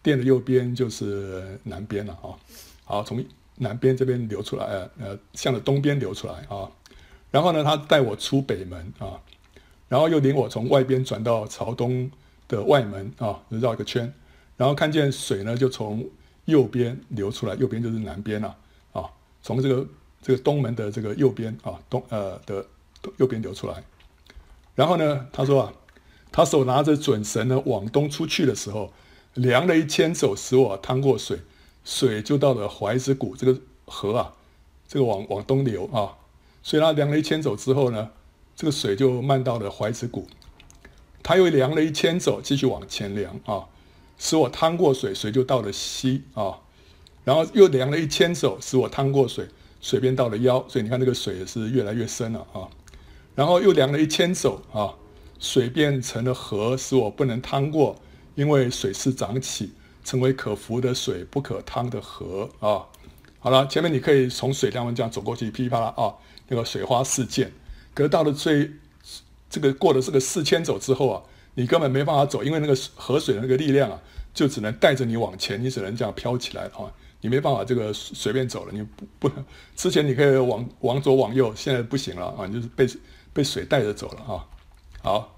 [0.03, 2.38] 殿的右边就是南边了啊，
[2.84, 3.25] 好，从
[3.58, 6.70] 南边这边流出来，呃呃，向着东边流出来啊。
[7.32, 9.20] 然后呢，他带我出北门啊，
[9.89, 12.10] 然后又领我从外边转到朝东
[12.48, 14.13] 的外门啊，绕一个圈，
[14.58, 16.08] 然后看见水呢就从
[16.46, 18.56] 右边流出来，右边就是南边了
[18.94, 19.10] 啊，
[19.41, 19.88] 从这个
[20.22, 22.65] 这个东门的这个右边啊东呃的
[23.18, 23.84] 右边流出来。
[24.76, 25.74] 然后呢，他说啊，
[26.32, 28.94] 他手拿着准绳呢往东出去的时候，
[29.34, 31.39] 量了一千肘，使我趟过水，
[31.86, 34.34] 水就到了怀子谷这个河啊，
[34.88, 36.17] 这个往往东流啊。
[36.62, 38.10] 所以他量了一千肘之后呢，
[38.56, 40.28] 这个水就漫到了怀子谷。
[41.21, 43.65] 他又量了一千肘，继续往前量啊，
[44.17, 46.60] 使我趟过水，水就到了膝啊。
[47.24, 49.48] 然后又量了一千肘，使我趟过水，
[49.82, 50.63] 水便到了腰。
[50.67, 52.67] 所以你看这个水也是越来越深了啊。
[53.34, 54.93] 然后又量了一千肘啊，
[55.39, 57.95] 水变成了河，使我不能趟过，
[58.36, 59.71] 因为水势涨起，
[60.06, 62.88] 成为可服的水，不可趟的河啊。
[63.39, 66.15] 好了，前面你可以从水上面这样走过去，噼里啪啦啊。
[66.48, 67.52] 那个水花四溅，
[67.96, 68.72] 可到了最
[69.50, 71.24] 这个过了这个四千走之后啊，
[71.56, 74.00] 你根本没办法走，因为那个河水的那个力量啊，
[74.32, 76.86] 就只能带着你往前，你只能这样飘起来啊，
[77.22, 79.44] 你没办法这个随便走了，你不不能，
[79.76, 82.88] 之前你可以往往左往右，现在不行了啊，你就是被
[83.34, 84.46] 被水带着走了啊。
[85.02, 85.36] 好，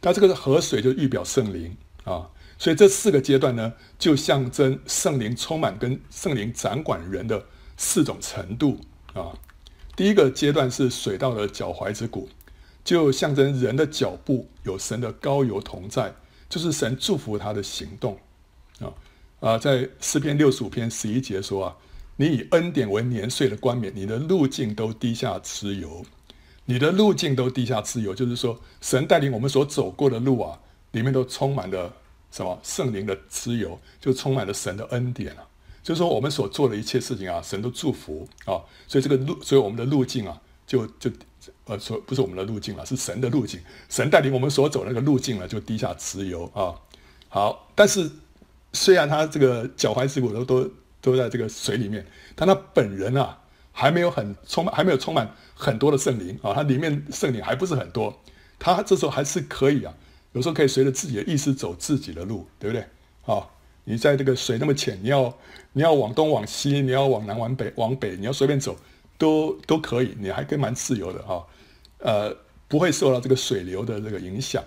[0.00, 7.44] 那这个河水就预表圣灵啊，所以这四个阶段呢，就象征圣灵充满跟圣灵掌管人的
[7.76, 8.80] 四种程度
[9.12, 9.32] 啊。
[9.94, 12.28] 第一个阶段是水到了脚踝之骨，
[12.84, 16.14] 就象征人的脚步有神的高油同在，
[16.48, 18.18] 就是神祝福他的行动
[18.80, 18.92] 啊
[19.40, 21.76] 啊，在诗篇六十五篇十一节说啊，
[22.16, 26.04] 你以恩典为年岁的冠冕，你的路径都低下脂油，
[26.64, 30.58] 你的路径都低下脂油，就是说神带领我们所走过的路啊，
[30.92, 31.94] 里面都充满了
[32.36, 32.60] 什么？
[32.62, 35.48] 圣灵的脂油，就充满了神的恩典啊。
[35.82, 41.10] 就是说，我们所做的一切事情啊，神都祝福啊，所以这个路，所以我们的路径啊，就就
[41.64, 46.74] 呃，说不是我们的路径了，是神的路径，神带领我们所走那个路径呢，就滴下脂油啊。
[47.30, 48.10] 好，但是
[48.74, 50.70] 虽然他这个脚踝之骨都都
[51.00, 53.38] 都在这个水里面，但他本人啊，
[53.72, 58.20] 还没有很充满，还没有充满很多的圣灵啊，他里面圣灵还不是很多，
[58.58, 59.94] 他这时候还是可以啊，
[60.36, 62.86] 有时候可以随着自己的意思走自己的路，对不对？
[63.34, 63.48] 啊。
[63.88, 65.32] 你在这个水那么浅，你要
[65.72, 68.76] 你要往东往西，你要往南往北往北，你要随便走
[69.16, 71.46] 都都可以，你还可以蛮自由的哈、
[72.00, 74.60] 呃，不会受到这个水流的这个影响。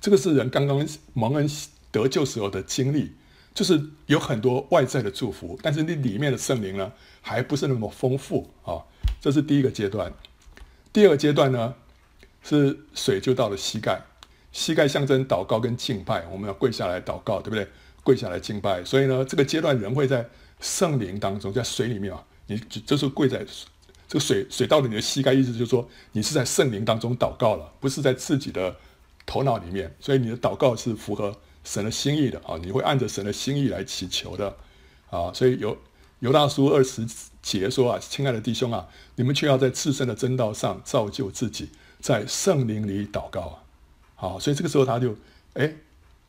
[0.00, 1.48] 这个是人刚刚蒙恩
[1.92, 3.12] 得救时候的经历，
[3.54, 8.82] 就是有很多外在的祝福，但是你里面的圣灵呢，还不是那么丰富啊、
[9.20, 10.12] 这是第一个阶段。
[10.92, 11.76] 第二个阶段呢，
[12.42, 14.02] 是水就到了膝盖，
[14.54, 17.68] 膝盖象征祷告跟敬拜，我们要跪下来祷告，对不对？
[18.04, 20.24] 跪下来敬拜，所以呢，这个阶段人会在
[20.60, 23.44] 圣灵当中，在水里面啊，你就就是跪在
[24.06, 28.76] 这个水水到了你的膝盖，意思就是说你是在圣灵当中祷告了，不是在自己的
[29.26, 31.34] 头脑里面，所以你的祷告是符合
[31.64, 34.54] 神的心意的啊，你会按着神的心意来祈求的
[35.10, 35.76] 啊，所以犹
[36.20, 37.04] 犹大书二十
[37.42, 38.86] 节说啊，亲爱的弟兄啊，
[39.16, 43.63] 你们却要在自身的真道上造就自己，在圣灵里祷告啊，
[44.14, 45.16] 好，所以这个时候他就
[45.54, 45.72] 哎。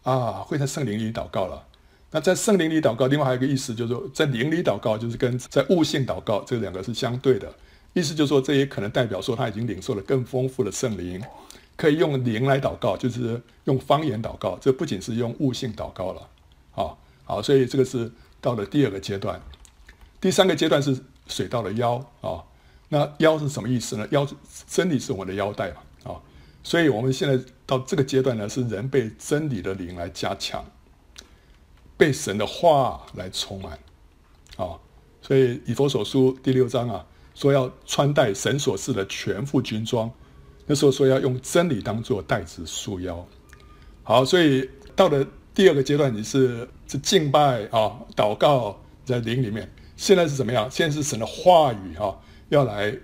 [0.06, 1.66] 啊，会在圣灵里祷告了。
[2.12, 7.52] 那在圣灵里祷告，另外还有一个意思，就是说在灵里祷告，就是跟在悟性祷告这两个是相对的。
[7.94, 11.20] 意思就是说，这也可能代表说他已经领受了更丰富的圣灵，
[11.76, 14.56] 可以用灵来祷告，就是用方言祷告。
[14.62, 16.30] 这不仅是用悟性祷告了。
[16.70, 19.42] 好，好，所以这个是到了第二个阶段。
[20.22, 20.96] 第三个阶段是
[21.28, 22.44] 水到了腰啊。
[22.90, 24.08] 那腰是什么意思呢？
[24.12, 24.28] 腰
[24.68, 26.22] 真理是我们的腰带嘛，啊、
[26.64, 30.64] 所以我们现在到这个阶段呢，是人被真理的灵来加强，
[31.98, 33.80] 被神的话来充满，
[34.58, 34.78] 啊、
[35.22, 40.12] 所以以弗所书第六章啊，说要穿戴神所赐的全副军装，
[40.68, 43.26] 那时候说要用真理当做带子束腰，
[44.04, 50.70] 好，所以到了第二个阶段，你是是敬拜啊、祷告在灵里面，现在是怎么样？
[50.70, 52.16] 现在是神的话语哈、
[52.50, 52.96] 要来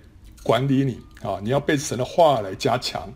[0.42, 1.40] 管理你啊！
[1.42, 3.12] 你要被神的话来加强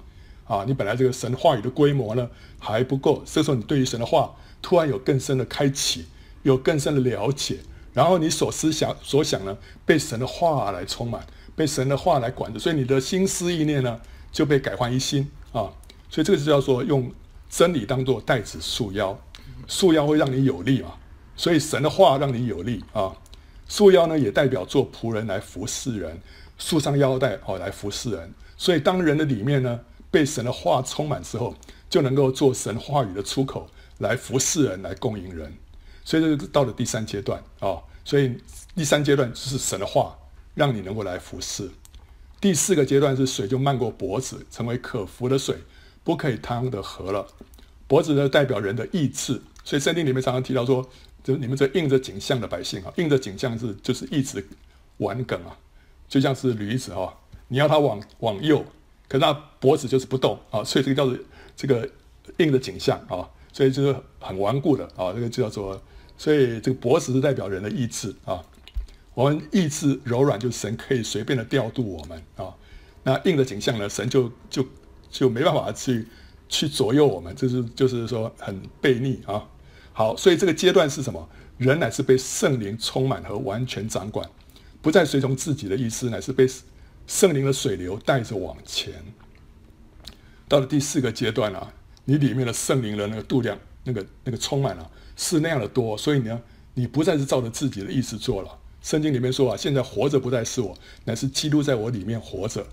[0.47, 0.65] 啊！
[0.67, 2.29] 你本来这个神话语的规模呢
[2.59, 6.07] 还不够，这时候你对于神的话突然有更深的开启，
[6.43, 7.59] 有更深的了解，
[7.93, 15.71] 然后你所思想所想呢被神的话来充满，被神的话来管着，所以你的心思意念呢就被改换一新啊！
[16.09, 17.11] 所以这个是叫做用
[17.51, 19.19] 真理当做带子束腰，
[19.67, 20.95] 束腰会让你有力嘛！
[21.37, 23.13] 所以神的话让你有力啊！
[23.69, 26.21] 束腰呢，也代表做仆人来服侍人，
[26.57, 28.33] 束上腰带哦，来服侍人。
[28.57, 29.81] 所以，当人的里面呢，
[30.17, 31.55] 被神的话充满之后，
[31.91, 35.53] 就能够做神话语的出口，来服侍人，来供应人。
[36.07, 38.35] 所以，这就到了第三阶段啊、所以，
[38.75, 40.17] 第三阶段就是神的话，
[40.55, 41.71] 让你能够来服侍。
[42.41, 45.55] 第四个阶段是水就漫过脖子，成为可服的水，
[46.03, 47.27] 不可以淌的河了。
[47.87, 49.43] 脖子呢，代表人的意志。
[49.65, 50.89] 所以，圣经里面常常提到说。
[51.27, 54.47] 就是你们这应着景象的百姓啊，应着景象是就是一直
[54.99, 55.59] 顽梗啊，
[56.09, 57.13] 就像是驴子哈，
[57.49, 58.65] 你要它往往右，
[59.09, 61.19] 可是它脖子就是不动啊，所以这个叫做
[61.57, 61.89] 这个
[62.39, 65.81] 硬的景象啊，所以就是很顽固的啊，这个就叫做，
[66.19, 68.43] 所以这个脖子是代表人的意志啊，
[69.15, 72.55] 我们意志柔软，就神可以随便的调度我们啊，
[73.05, 74.67] 那硬的景象呢，神就就
[75.11, 76.07] 就没办法去
[76.49, 79.45] 去左右我们，就是就是说很悖逆啊。
[79.93, 81.29] 好，所以这个阶段是什么？
[81.57, 84.29] 人乃是被圣灵充满和完全掌管，
[84.83, 86.47] 不再随从自己的意思，乃是被
[87.07, 88.93] 圣灵的水流带着往前。
[90.49, 91.73] 到了第四个阶段啊，
[92.05, 96.41] 你里面的圣灵的那个度量，那个那个充满了，是那样的多，所以呢，
[96.75, 98.59] 你不再是照着自己的意思做了。
[98.83, 102.67] 圣经里面说啊，现在活着不再是我，乃是基督在我里面活着。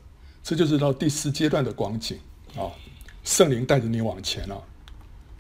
[0.43, 2.19] 这就是到第四阶段的光景
[2.55, 2.71] 啊，
[3.23, 4.63] 圣灵带着你往前了。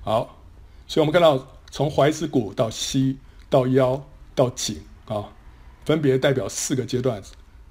[0.01, 0.43] 好，
[0.87, 1.47] 所以我们看到。
[1.73, 3.17] 从怀子骨到膝
[3.49, 5.33] 到腰到颈啊，
[5.83, 7.19] 分别代表四个阶段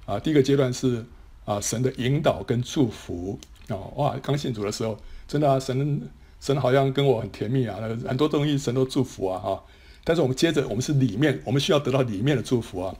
[0.05, 0.19] 啊。
[0.19, 1.05] 第一个阶段是
[1.45, 3.75] 啊，神的引导跟祝福啊。
[3.95, 4.97] 哇，刚信主的时候，
[5.27, 7.77] 真的啊，神神好像跟我很甜蜜啊，
[8.07, 9.63] 很多东西神都祝福啊哈。
[10.03, 12.95] 但是我们接着，我们是里面，我们需要得到里面的祝福啊。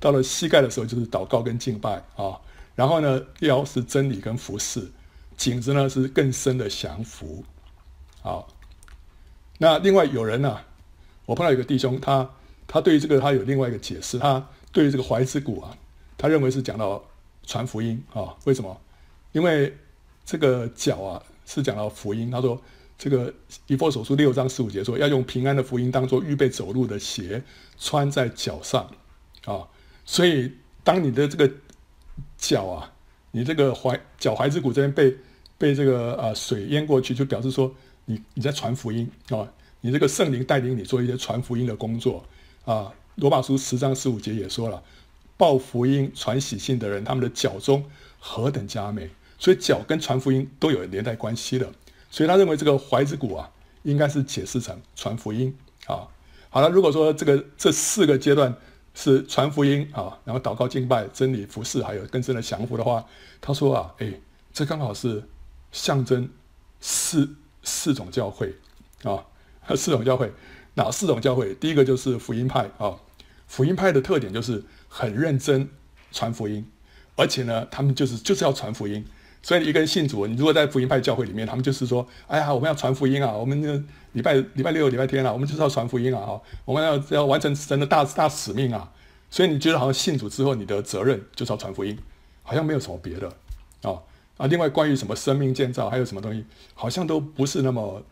[0.00, 2.38] 到了膝盖的时候，就是祷告跟敬拜啊。
[2.74, 4.90] 然后呢，腰是真理跟服侍，
[5.36, 7.44] 颈子呢是更深的降服，
[8.20, 8.48] 好。
[9.58, 10.56] 那另外有人呢、
[11.26, 12.30] 我碰到一个弟兄，他
[12.68, 15.76] 他对于这个他有另外一个解释，他对于这个踝子骨啊，
[16.18, 17.02] 他认为是讲到
[17.46, 18.36] 传福音啊？
[18.44, 18.78] 为什么？
[19.32, 19.74] 因为
[20.26, 22.30] 这个脚啊是讲到福音。
[22.30, 22.60] 他说
[22.98, 23.32] 这个
[23.68, 27.42] 以弗所书六章十五节说要用平安的福音当做预备走路的鞋
[27.78, 28.90] 穿在脚上
[29.46, 29.66] 啊，
[30.04, 30.52] 所以
[30.84, 31.50] 当你的这个
[32.36, 32.92] 脚啊，
[33.30, 35.16] 你这个踝脚踝子骨这边被
[35.56, 37.72] 被这个啊水淹过去，就表示说。
[38.10, 39.46] 你你在传福音啊，
[39.82, 42.24] 你这个圣灵带领你做一些传福音的工作
[42.64, 42.90] 啊。
[43.16, 44.82] 罗马书十章十五节也说了，
[45.38, 47.82] 报福音、传喜信的人，他们的脚中
[48.18, 49.08] 何等佳美。
[49.38, 51.72] 所以脚跟传福音都有连带关系的。
[52.10, 53.50] 所以他认为这个踝子骨啊，
[53.84, 56.06] 应该是解释成传福音啊。
[56.50, 58.54] 好了，如果说这个这四个阶段
[58.94, 63.02] 是传福音啊，然后祷告、敬拜、真理、服侍，还有更深的降服的话，
[63.40, 64.12] 他说啊，哎，
[64.52, 65.22] 这刚好是
[65.72, 66.28] 象征
[66.80, 67.36] 四。
[67.64, 68.54] 四种教会
[69.02, 69.22] 啊，
[69.76, 70.32] 四种教会，
[70.74, 71.54] 哪四种教会？
[71.56, 72.96] 第一个就是福音派啊，
[73.46, 75.68] 福音派的特点就是很认真
[76.10, 76.66] 传福音，
[77.16, 79.04] 而且呢，他们就是就是要传福音。
[79.40, 88.90] 所以一个人信主，你如果在福音派教会里面，他们就是说，哎呀，我们要传福音啊，我们礼拜礼拜六、礼拜天啊，我们就是要传福音啊，哈，我们要要完成神的大大使命啊。
[89.30, 91.96] 所以你觉得好像信主之后，你的责任就是要传福音，
[92.42, 93.28] 好像没有什么别的
[93.82, 93.94] 啊。
[94.38, 98.02] 啊，另外关于什么生命建造，还有什么东西，好像都不是那么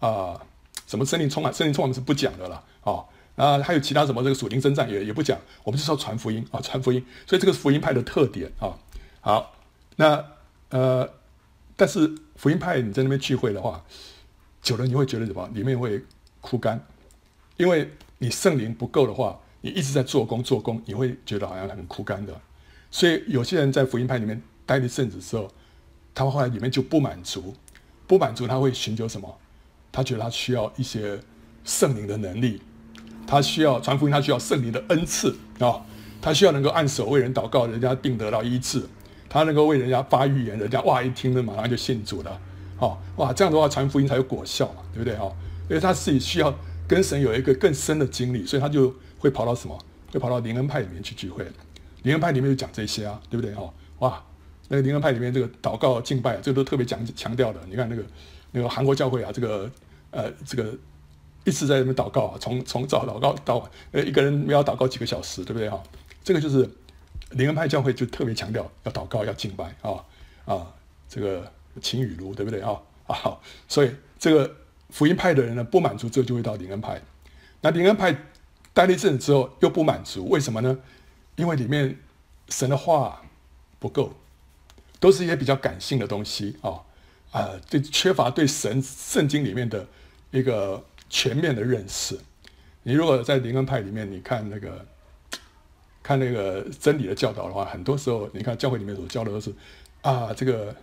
[0.00, 0.38] 啊、
[0.86, 3.04] 什么生命充满，生命充满是不讲的了啊。
[3.38, 7.02] 啊，还有其他什么这个属灵征战也也不讲，我们就是要传福音啊，传福音。
[7.24, 8.76] 所以这个是福音派的特点啊。
[9.20, 9.54] 好，
[9.96, 10.22] 那
[10.70, 11.08] 呃，
[11.76, 13.84] 但是福音派你在那边聚会的话，
[14.60, 15.48] 久了你会觉得什么？
[15.54, 16.02] 里面会
[16.40, 16.84] 枯干，
[17.56, 22.38] 因为你圣灵不够的话，你一直在做工做工，你会觉得好像很枯干的。
[22.90, 25.50] 所以有些人在福音派里面待一阵子之后，
[26.14, 27.54] 他后来里面就不满足，
[28.06, 29.38] 不满足他会寻求什么？
[29.90, 31.18] 他觉得他需要一些
[31.64, 32.60] 圣灵的能力，
[33.28, 35.84] 他需要传福音，他需要圣灵的恩赐啊、
[36.22, 38.80] 他需要能够按手为人祷告，人家病得到医治；
[39.28, 42.40] 他能够为人家发预言，人家哇一听，呢马上就信主了。
[42.78, 45.14] 好、哦，哇，这样的话传福音才有果效嘛，对不对？
[45.16, 45.30] 哈、
[45.68, 46.56] 因为他自己需要
[46.86, 49.78] 跟神有一个更深的经历，所以他就会跑到什么？
[50.10, 51.44] 会跑到灵恩派里面去聚会。
[52.04, 53.54] 灵恩派里面就讲这些啊，对不对？
[53.54, 54.24] 哈、哇，
[54.68, 57.60] 那个灵恩派里面这个祷告敬拜，这都特别讲强调的。
[57.68, 58.02] 你看那个
[58.52, 59.70] 那个韩国教会啊，这个
[60.12, 60.72] 呃这个
[61.44, 65.68] 一直在那边祷告啊，从从早祷告到晚呃一个人要祷告几个小时，对不对？
[65.68, 65.82] 哈、
[66.24, 66.68] 这个就是
[67.30, 70.04] 灵恩派教会就特别强调要祷告要敬拜啊
[70.44, 70.74] 啊
[71.08, 71.52] 这个。
[71.80, 72.76] 情雨露，对不对啊？
[73.06, 74.52] 啊，所以这个
[74.90, 77.00] 福音派的人呢，不满足之后就会到灵恩派。
[77.60, 78.12] 那灵恩派
[78.74, 80.76] 待了一阵子之后又不满足，为什么呢？
[81.36, 81.96] 因为里面
[82.48, 83.22] 神的话
[83.78, 84.12] 不够，
[84.98, 86.82] 都是一些比较感性的东西啊
[87.30, 89.86] 啊，对，缺乏对神圣经里面的
[90.32, 92.18] 一个全面的认识。
[92.82, 94.86] 你如果在灵恩派里面，你看那个
[96.02, 99.52] 看那个真理的教导的话，很多时候你看教会里面所教的都是
[100.02, 100.74] 啊这个。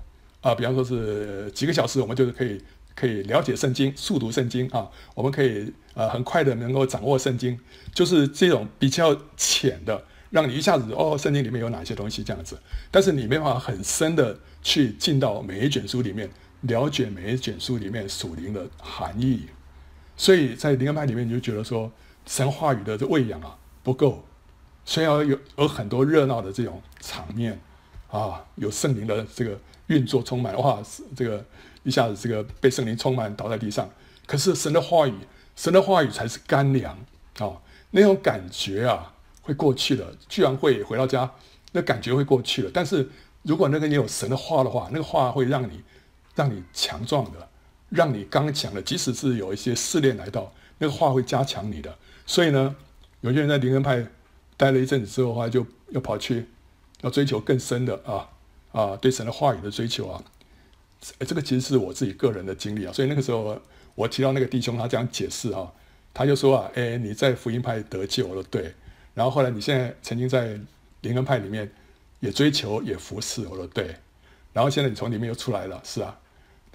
[0.41, 2.61] 啊，比方说是几个小时，我们就是可以
[2.95, 7.59] 可以了解圣经，速读圣经啊，我们可以呃很快的能够掌握圣经，
[7.95, 12.59] 就是这种比较浅的，让你一下子哦，圣经里面有哪些东西这样子，
[12.91, 16.30] 但是你没办法很深的去进到每一卷书里面，
[16.61, 19.47] 了解每一卷书里面属灵的含义，
[20.18, 21.91] 所以在灵恩派里面你就觉得说
[22.26, 24.24] 神话语的这喂养啊不够，
[24.84, 27.59] 虽然有有很多热闹的这种场面
[28.09, 29.59] 啊，有圣灵的这个。
[29.88, 30.82] 运作充满哇，
[31.16, 31.45] 这个
[31.84, 33.88] 一下子这个被圣灵充满倒在地上。
[34.26, 35.13] 可是神的话语，
[35.55, 36.97] 神的话语才是干粮
[37.38, 37.53] 啊、
[37.91, 39.13] 那种感觉啊
[39.43, 40.18] 会过去的。
[40.28, 41.30] 居然会回到家，
[41.72, 42.72] 那感觉会过去了。
[42.74, 43.07] 但是
[43.43, 45.84] 如果那个你有神的话的话，那个话会让你
[46.34, 47.47] 让你强壮的，
[47.89, 48.81] 让你刚强的。
[48.81, 51.95] 即使是有一些试炼来到，那个话会加强你的。
[52.25, 52.75] 所以呢，
[53.21, 54.05] 有些人在灵恩派
[54.57, 56.45] 待了一阵子之后的话，就要跑去
[57.01, 58.29] 要追求更深的啊。
[58.71, 60.21] 啊，对神的话语的追求啊，
[61.19, 62.91] 这个其实是我自己个人的经历啊。
[62.91, 63.57] 所以那个时候
[63.95, 65.71] 我提到那个弟兄，他这样解释啊，
[66.13, 68.73] 他就说啊，哎，你在福音派得救，我说对。
[69.13, 70.59] 然后后来你现在曾经在
[70.99, 71.71] 灵恩派里面
[72.19, 73.95] 也追求也服侍，我说对。
[74.51, 76.19] 然后现在你从里面又出来了，是啊。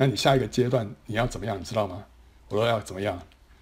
[0.01, 2.03] 那你下一个阶段你要怎么样，你知道吗？
[2.49, 3.21] 我说要怎么样？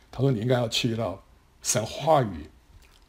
[0.08, 1.20] 他说你应该要去到
[1.62, 2.48] 神话语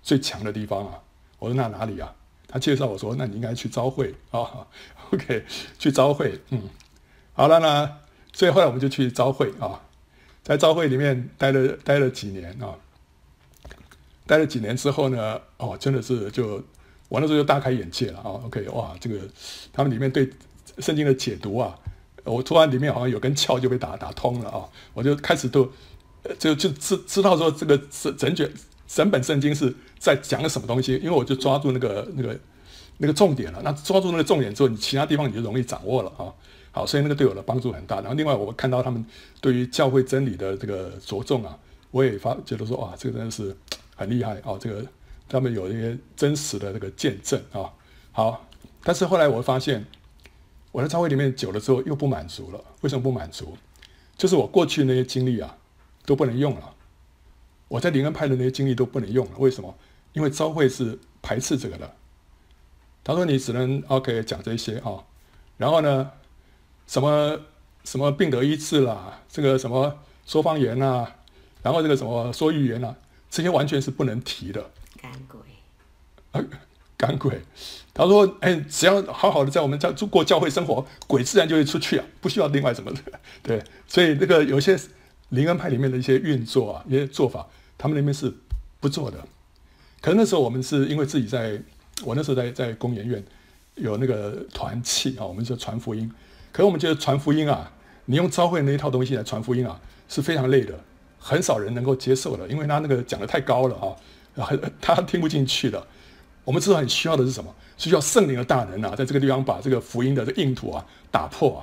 [0.01, 0.99] 最强的地方啊。
[1.37, 2.11] 我说那哪里啊？
[2.47, 4.65] 他介绍我说，那你应该去召会啊。
[5.13, 5.45] OK，
[5.77, 6.63] 去召会，嗯，
[7.33, 7.97] 好了呢，
[8.33, 9.79] 所以后来我们就去召会啊，
[10.41, 12.73] 在召会里面待了待了几年啊，
[14.25, 16.63] 待了几年之后呢，哦，真的是就
[17.09, 18.41] 我那时候就大开眼界了啊。
[18.45, 19.19] OK，哇，这个
[19.71, 20.27] 他们里面对
[20.79, 21.78] 圣经的解读啊，
[22.33, 25.69] 我突然里面好像有根窍就被打打通了啊，我就开始都
[26.37, 28.51] 就就知知道说这个整整卷
[28.87, 32.39] 整本圣经是在讲什么东西，因为我就抓住那个那个。
[33.01, 36.27] 那个重点了，那抓住那个重点之后，你其他地方你就容易掌握了啊。
[36.73, 38.01] 好，所以那个对我的帮助很大。
[38.01, 39.05] 然后另外，我看到他们
[39.39, 41.57] 对于教会真理的这个着重啊，
[41.91, 43.55] 我也发觉得说，哇，这个真的是
[43.95, 44.57] 很厉害啊。
[44.59, 44.85] 这个
[45.29, 47.71] 他们有一些真实的这个见证啊。
[48.11, 48.45] 好，
[48.83, 49.85] 但是后来我发现，
[50.71, 52.63] 我在教会里面久了之后又不满足了。
[52.81, 53.57] 为什么不满足？
[54.17, 55.57] 就是我过去那些经历啊
[56.05, 56.75] 都不能用了。
[57.67, 59.33] 我在灵恩派的那些经历都不能用了。
[59.37, 59.75] 为什么？
[60.13, 61.95] 因为教会是排斥这个的。
[63.03, 65.03] 他说：“你只能 OK 讲这些啊、哦，
[65.57, 66.11] 然后呢，
[66.85, 67.39] 什么
[67.83, 71.15] 什么病得医治啦，这个什么说方言啊，
[71.63, 72.95] 然后这个什么说预言啊，
[73.29, 74.69] 这些完全是不能提的。
[76.99, 77.41] 赶鬼。
[77.93, 82.99] 他说：哎，只要好好的在我们家住过教会生活，鬼自然就会出去啊，不需要另外什么的。
[83.41, 84.77] 对，所以那个有些
[85.29, 87.47] 灵恩派里面的一些运作啊，一些做法，
[87.77, 88.31] 他们那边是
[88.79, 89.17] 不做的。
[90.01, 91.59] 可能那时候我们是因为自己在。”
[92.05, 93.21] 我那时候在在工研院
[93.75, 96.09] 有那个团契啊，我们就传福音。
[96.49, 97.69] 可是我们觉得传福音啊，
[98.05, 99.77] 你用召会那一套东西来传福音啊，
[100.07, 100.79] 是非常累的，
[101.19, 103.75] 很少人能够接受的，因为他那个讲的太高了
[104.37, 105.85] 啊，很 他听不进去的。
[106.49, 107.53] 我们知道很需要的是什么？
[107.77, 111.61] 需要圣灵的大能啊，在这个地方把这个福音的这个硬土啊打破啊。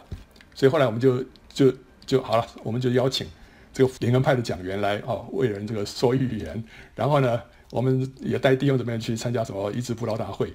[0.54, 1.72] 所以后来我们就就
[2.06, 3.26] 就好了，我们就邀请
[3.72, 6.62] 这个灵恩派的讲员来啊，为人这个说预言，
[6.94, 7.42] 然后呢。
[7.72, 10.54] 我们也带弟兄姊妹去参加什么医治布道大会，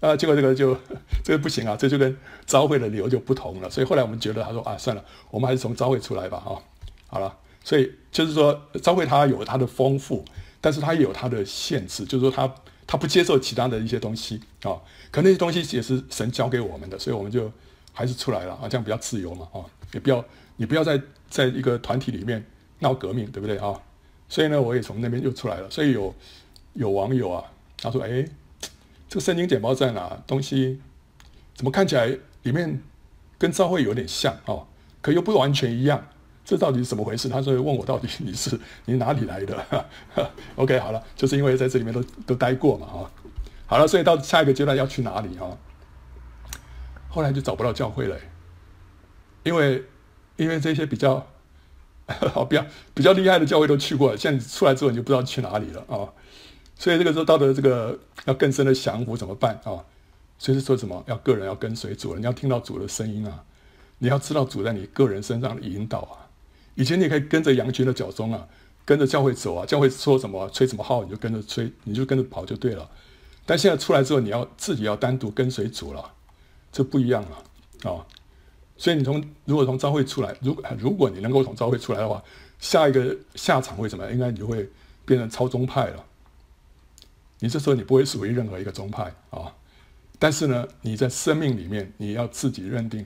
[0.00, 0.76] 啊，结果这个就
[1.22, 2.14] 这个不行啊，这就跟
[2.46, 3.70] 召会的理由就不同了。
[3.70, 6.58] 所以后来我们觉得，他说啊，算了，我们还是从召会出来吧，啊，
[7.06, 7.32] 好了。
[7.62, 10.24] 所以就是说，召会它有它的丰富，
[10.60, 12.52] 但是它也有它的限制，就是说它
[12.88, 14.74] 他不接受其他的一些东西啊。
[15.12, 17.52] 可那些东西也是神教给我们的，所以我们就
[17.92, 19.62] 还是出来了啊，这样比较自由嘛，啊，
[19.92, 20.24] 也不要
[20.56, 22.44] 你不要在在一个团体里面
[22.80, 23.80] 闹革命，对不对啊？
[24.28, 26.12] 所以呢，我也从那边又出来了，所以有。
[26.74, 27.42] 有网友啊，
[27.78, 28.24] 他说：“哎，
[29.08, 30.80] 这个圣经简报站啊，东西
[31.56, 32.06] 怎么看起来
[32.44, 32.80] 里面
[33.36, 34.62] 跟教会有点像啊，
[35.00, 36.06] 可又不完全一样，
[36.48, 37.28] 这到底是怎么回事？
[37.28, 39.84] 他说问我到底你是你哪里来的
[40.56, 43.04] ？OK，好了，就是因为在这里面都都待过嘛，啊，
[43.66, 45.44] 好了，所以到下一个阶段要去哪里啊？
[47.10, 48.16] 后来就找不到教会了，
[49.42, 49.84] 因为
[50.36, 51.26] 因为这些比较
[52.32, 56.08] 好比较比较厉害的教会都去过了，现在出来之后你就不知道去哪里了啊。
[56.76, 59.84] 所以这个时候，道德这个要更深的降服怎么办啊？
[60.38, 61.04] 所以是说什么？
[61.08, 63.44] 要个人要跟随主，你要听到主的声音啊！
[63.98, 66.27] 你要知道主在你个人身上的引导啊！
[66.78, 68.46] 以前你可以跟着羊群的脚踪啊，
[68.84, 72.88] 跟着教会走啊，教会说什么吹什么号，你就跟着吹，你就跟着跑就对了。
[73.44, 76.12] 但现在出来之后，你要自己要单独跟随主了，
[76.70, 78.06] 这不一样了啊！
[78.76, 82.22] 所以你从如果从教会出来，如果如果你能够从教会出来的话，
[82.60, 84.12] 下一个下场会怎么样？
[84.12, 84.70] 应该你就会
[85.04, 86.04] 变成超宗派了。
[87.40, 89.52] 你这时候你不会属于任何一个宗派啊，
[90.16, 93.04] 但是呢，你在生命里面你要自己认定，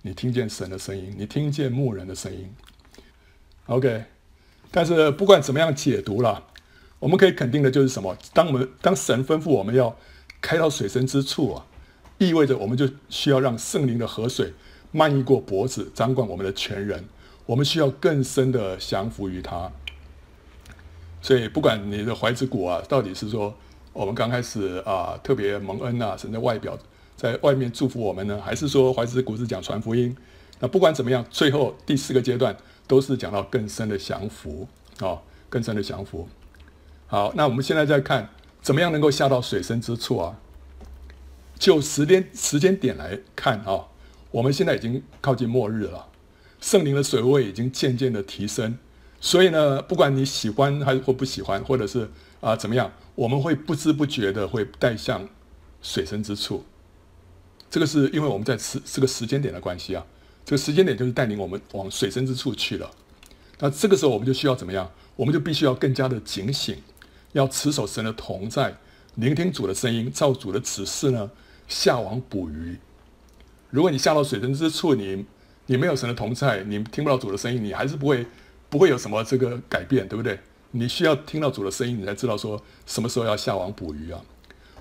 [0.00, 2.50] 你听见神的声音，你听见牧人的声音
[3.70, 4.04] ，OK。
[4.70, 6.44] 但是不管怎么样解读了，
[6.98, 8.16] 我们可以肯定的就是什么？
[8.34, 9.96] 当我们当神吩咐我们要
[10.40, 11.66] 开到水深之处啊，
[12.18, 14.52] 意味着我们就需要让圣灵的河水
[14.92, 17.04] 漫溢过脖子，掌管我们的全人。
[17.46, 19.72] 我们需要更深的降服于他。
[21.22, 23.54] 所以不管你的怀子谷啊，到底是说。
[23.92, 26.78] 我们刚开始啊，特别蒙恩啊，神在外表，
[27.16, 30.16] 在外面祝福我们呢，还是说怀子谷是讲传福音？
[30.60, 32.56] 那不管怎么样，最后第四个阶段
[32.90, 34.66] 都是讲到更深的降服
[34.98, 36.28] 啊、更深的降服。
[37.06, 38.28] 好，那我们现在再看
[38.60, 40.36] 怎么样能够下到水深之处啊？
[41.56, 43.86] 就时间时间点来看啊、
[44.32, 46.08] 我们现在已经靠近末日了，
[46.60, 48.76] 圣灵的水位已经渐渐的提升，
[49.20, 52.10] 所以呢，不管你喜欢还是或不喜欢，或者是。
[52.40, 52.90] 啊，怎么样？
[53.14, 55.28] 我们会不知不觉的会带向
[55.82, 56.64] 水深之处。
[57.68, 60.02] 这个是因为我们在时这个时间点的关系啊。
[60.50, 62.90] 这个时间点就是带领我们往水深之处去了。
[63.60, 64.90] 那这个时候我们就需要怎么样？
[65.14, 66.76] 我们就必须要更加的警醒，
[67.30, 68.76] 要持守神的同在，
[69.14, 71.30] 聆听主的声音，照主的指示呢
[71.68, 72.76] 下网捕鱼。
[73.70, 75.24] 如果你下到水深之处，你
[75.66, 78.26] 你没有神的同在，你听不到主的声音，你还是不会
[78.68, 80.36] 不会有什么这个改变，对不对？
[80.72, 84.20] 你需要听到主的声音，你才知道说什么时候要下网捕鱼啊！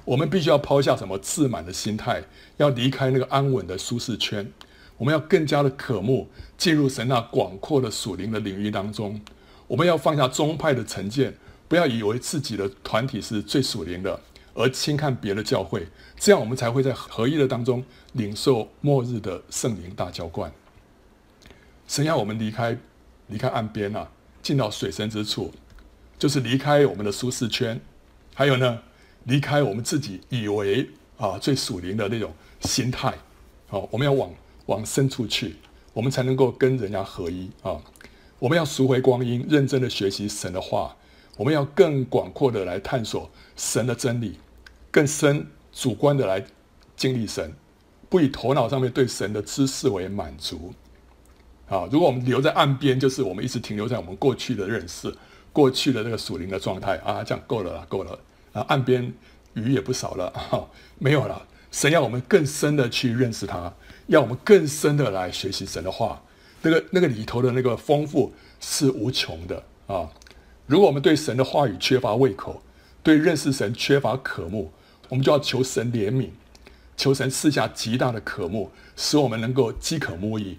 [0.04, 2.24] 我们必须要抛下什么自满的心态，
[2.58, 4.52] 要离开那个安稳的舒适圈。
[5.00, 9.20] 我们要更加的渴慕进入神那广阔的属灵的领域当中。
[9.66, 11.34] 我们要放下宗派的成见，
[11.68, 14.20] 不要以为自己的团体是最属灵的，
[14.54, 15.88] 而轻看别的教会。
[16.18, 17.84] 这样我们才会在合一的当中
[18.14, 20.52] 领受末日的圣灵大浇灌。
[21.88, 22.78] 神要我们离开
[23.28, 24.08] 离开岸边啊，
[24.44, 25.52] 进到水深之处。
[26.18, 27.80] 就是离开我们的舒适圈，
[28.36, 28.82] 还有呢，
[29.24, 33.14] 离开我们自己以为啊最属灵的那种心态，
[33.70, 34.30] 好，我们要往
[34.70, 35.58] 往深处去，
[35.94, 37.82] 我们才能够跟人家合一啊。
[38.40, 40.96] 我们要赎回光阴，认真的学习神的话，
[41.36, 44.40] 我们要更广阔的来探索神的真理，
[44.90, 46.46] 更深主观的来
[46.96, 47.54] 经历神，
[48.08, 50.74] 不以头脑上面对神的知识为满足。
[51.68, 55.14] 啊，如果我们留在岸边，就是我们一直停留在我们过去的认识。
[55.52, 58.18] 过去的那个属灵的状态啊，这样够了啦，够了
[58.54, 58.62] 啊！
[58.70, 59.12] 岸边
[59.56, 61.48] 鱼也不少了啊，没有了。
[61.72, 63.74] 神要我们更深的去认识他，
[64.10, 66.22] 要我们更深的来学习神的话。
[66.62, 70.10] 那个那个里头的那个丰富是无穷的啊！
[70.68, 72.62] 如果我们对神的话语缺乏胃口，
[73.02, 74.72] 对认识神缺乏渴慕，
[75.08, 76.30] 我们就要求神怜悯，
[76.98, 80.58] 求神赐下极大的渴慕，使我们能够饥渴慕义。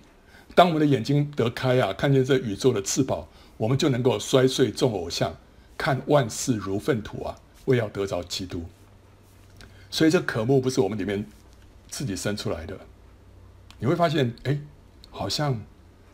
[0.54, 3.28] 当我们的眼睛得开啊，看见这宇宙的至宝。
[3.58, 5.36] 我们就能够摔碎众偶像，
[5.76, 7.36] 看万事如粪土啊！
[7.66, 8.64] 为要得着基督，
[9.90, 11.26] 所以这渴慕不是我们里面
[11.90, 12.74] 自己生出来的。
[13.80, 14.60] 你会发现，哎，
[15.10, 15.60] 好像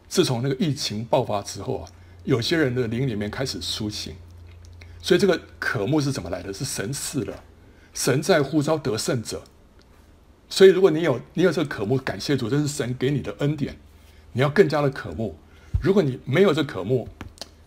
[0.08, 1.88] 自从那个疫情爆发之后啊，
[2.24, 4.14] 有些人的灵里面开始苏醒。
[5.02, 6.52] 所以这个渴慕是怎么来的？
[6.52, 7.44] 是神赐的，
[7.92, 9.42] 神在呼召得胜者。
[10.48, 13.76] 所以如果你有你有这个渴慕，感谢主，这是神给你的恩典，
[14.32, 15.36] 你要更加的渴慕。
[15.80, 17.08] 如果你没有这渴慕，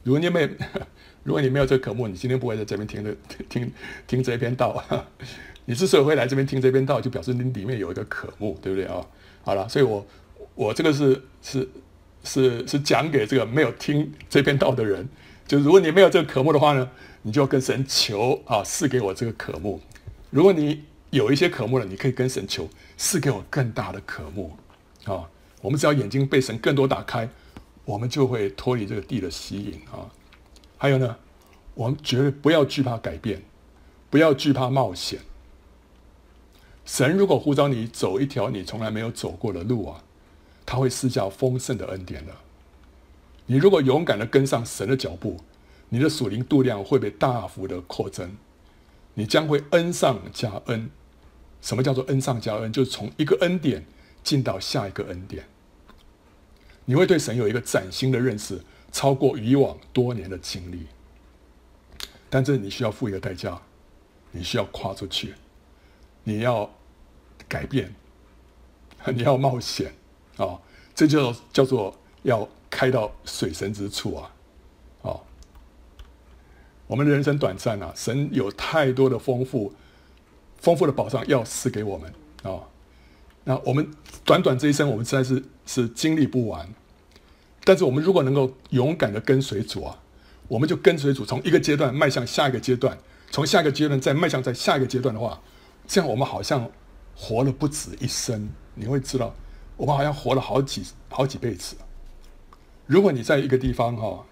[0.04, 0.50] 如果你没，
[1.24, 3.16] 如果你没有这个渴慕，你今天不会在这边听的
[3.50, 3.72] 听
[4.08, 4.84] 听这篇道。
[5.66, 9.06] 你之所以会来这边听这篇道，就表示你里面有一个渴慕，对不对啊？
[9.50, 10.06] 好了，所以我
[10.54, 11.68] 我这个是是
[12.24, 15.10] 是是讲给这个没有听这篇道的人。
[15.48, 16.88] 就如果你没有这个渴慕的话呢，
[17.24, 19.82] 你就要跟神求啊，赐给我这个渴慕。
[20.30, 24.56] 如果你有一些渴慕了，你可以跟神求，赐给我更大的渴慕
[25.06, 25.28] 啊。
[25.64, 27.28] 我们只要眼睛被神更多打开。
[27.86, 30.06] 我们就会脱离这个地的吸引啊！
[30.78, 31.16] 还有呢，
[31.74, 33.42] 我们绝对不要惧怕改变，
[34.12, 35.18] 不要惧怕冒险。
[36.90, 40.04] 神如果呼召你走一条你从来没有走过的路啊，
[40.66, 42.34] 他会施加丰盛的恩典的。
[43.46, 45.38] 你如果勇敢的跟上神的脚步，
[45.90, 48.36] 你的属灵度量会被大幅的扩增，
[49.14, 50.90] 你将会恩上加恩。
[51.62, 52.74] 什么叫做恩上加恩？
[52.74, 53.86] 就是从一个恩典
[54.24, 55.46] 进到下一个恩典。
[56.86, 58.60] 你会对神有一个崭新的认识，
[58.92, 60.88] 超过以往多年的经历。
[62.32, 63.62] 但这你需要付一个代价，
[64.32, 65.36] 你需要跨出去，
[66.24, 66.68] 你要。
[67.50, 67.94] 改变，
[69.14, 69.92] 你要冒险
[70.38, 70.58] 啊、
[70.96, 74.32] 这就叫做要开到水深之处啊！
[75.02, 75.22] 哦，
[76.88, 79.74] 我们的人生短暂啊，神有太多的丰富、
[80.60, 82.64] 丰富的宝藏要赐给我们啊、
[83.44, 83.92] 那我们
[84.24, 86.70] 短短这一生，我们实在是是经历不完。
[87.66, 90.00] 但是我们如果能够勇敢的跟随主啊，
[90.48, 92.98] 我们就跟随主，从一个阶段迈向下一个阶段，
[93.30, 95.42] 从下一个阶段再迈向在下一个阶段的话，
[95.86, 96.72] 这样我们好像。
[97.22, 99.36] 活了不止一生，你会知道，
[99.76, 101.76] 我们好像活了好几好几辈子。
[102.86, 104.26] 如果你在一个地方哈，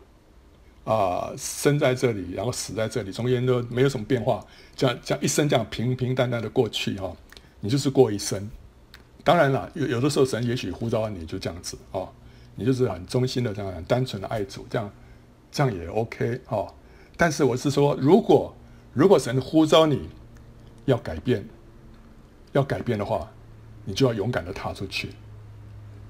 [0.85, 7.13] 啊、生在这里，然后死在这里，中间都没有什么变化，这样这样一生这样平平淡淡的过去哈，
[7.59, 8.49] 你就是过一生。
[9.21, 12.07] 当然了，有有的时候神也许呼召你就这样子哦，
[12.55, 14.89] 你就是很忠心的这样很单纯的爱主，这样
[15.51, 16.73] 这样也 OK 哦。
[17.17, 18.55] 但是我是说，如果
[18.93, 20.07] 如果神呼召你
[20.85, 21.45] 要改变。
[22.57, 23.29] 要改变的话，
[23.85, 25.09] 你就要勇敢的踏出去。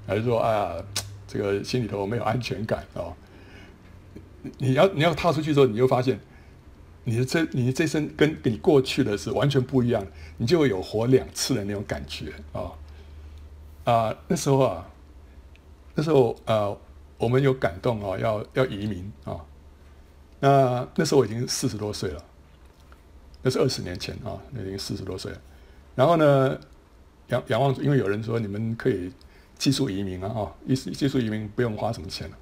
[0.08, 0.84] 还是说，哎呀，
[1.28, 3.14] 这个心里头没有安全感哦。
[4.58, 6.18] 你要你要踏出去之后，你就发现，
[7.04, 10.06] 你的这你这生跟你过去的是完全不一样，
[10.38, 12.72] 你就会有活两次的那种感觉啊
[13.84, 14.90] 啊、那时候啊，
[15.96, 16.78] 那时候呃，
[17.18, 19.36] 我们有感动啊，要要移民啊。
[20.40, 22.24] 那那时候我已经四十多岁了，
[23.42, 25.42] 那是二十年前啊，那已经四十多岁了。
[25.98, 26.56] 然后呢，
[27.30, 29.12] 仰仰望，因为有人说你们可以
[29.58, 32.38] 技术移民啊，哈，技技术移民不用花什么钱了，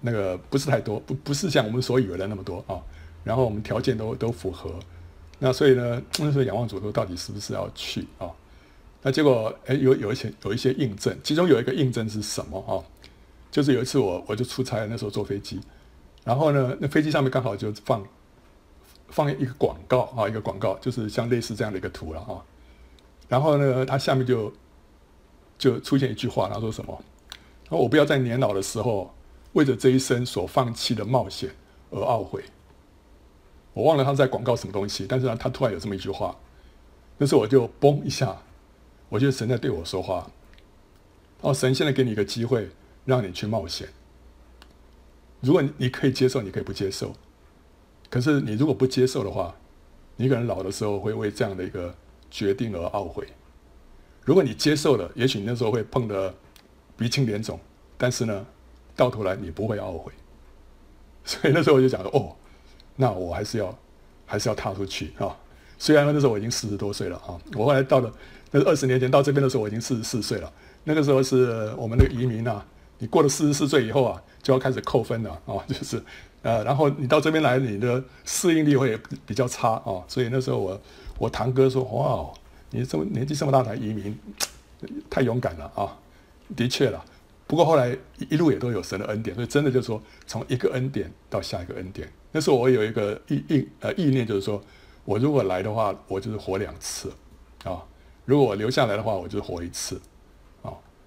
[0.00, 2.80] 那个不是太多，不不是像我们所以为的那么多啊。
[3.22, 4.72] 然后我们条件都都符合，
[5.38, 8.30] 那所以呢，那时候仰望主说到底是不是要去啊？
[9.02, 12.80] 那结果哎，有有一些有一些印证，其中有一个印证是什么啊？
[13.50, 15.60] 就是有一次我我就出差，那时候坐飞机，
[16.24, 18.02] 然后呢，那飞机上面刚好就放。
[19.08, 22.42] 放一个广告啊，一个广告就是像类似这样的一个图了啊。
[23.28, 24.52] 然后呢，它下面就
[25.58, 27.04] 就出现一句话，他说什么？
[27.68, 29.12] 说我不要在年老的时候
[29.52, 31.50] 为着这一生所放弃的冒险
[31.90, 32.44] 而懊悔。
[33.72, 36.36] 我忘了他在广告什么东西，但是呢，他突然有这么一句话，
[37.18, 38.36] 那时候我就嘣一下，
[39.08, 40.30] 我觉得神在对我说话。
[41.40, 42.70] 哦，神现在给你一个机会，
[43.04, 43.88] 让你去冒险。
[45.40, 47.12] 如果你可以接受，你可以不接受。
[48.16, 49.54] 可是你如果不接受的话，
[50.16, 51.94] 你可能老的时候会为这样的一个
[52.30, 53.28] 决定而懊悔。
[54.24, 56.34] 如果你接受了，也许你那时候会碰得
[56.96, 57.60] 鼻青脸肿，
[57.98, 58.46] 但是呢，
[58.96, 60.10] 到头来你不会懊悔。
[61.26, 62.34] 所以那时候我就讲说，哦，
[62.96, 63.78] 那我还是要
[64.24, 65.36] 还是要踏出去啊。
[65.78, 68.10] 虽然那时候我已经四十多岁了啊，我后来到了
[68.50, 70.50] 那是二十年前到这边的时候，我已经四十四岁了。
[70.84, 72.64] 那个时候是我们的移民啊，
[72.98, 76.02] 你过了四十四岁以后啊，就要开始扣分了啊， 就是。
[76.42, 80.80] 呃，然后你到这边来，你的适应力会比较差啊、所以那时候我
[81.18, 82.32] 我堂哥说，哇，
[82.70, 84.16] 你这么年纪这么大才移民，
[85.10, 85.98] 太勇敢了啊、
[86.54, 87.04] 的确了，
[87.48, 87.98] 不过后来
[88.30, 92.08] 一路也都有神的恩典，所以真的就是说，从一个恩典到下一个恩典。
[92.30, 94.62] 那时候我有一个意意呃意念，就是说
[95.04, 97.12] 我如果来的话，我就是活两次
[97.64, 97.82] 啊、
[98.24, 100.00] 如果我留下来的话，我就活一次、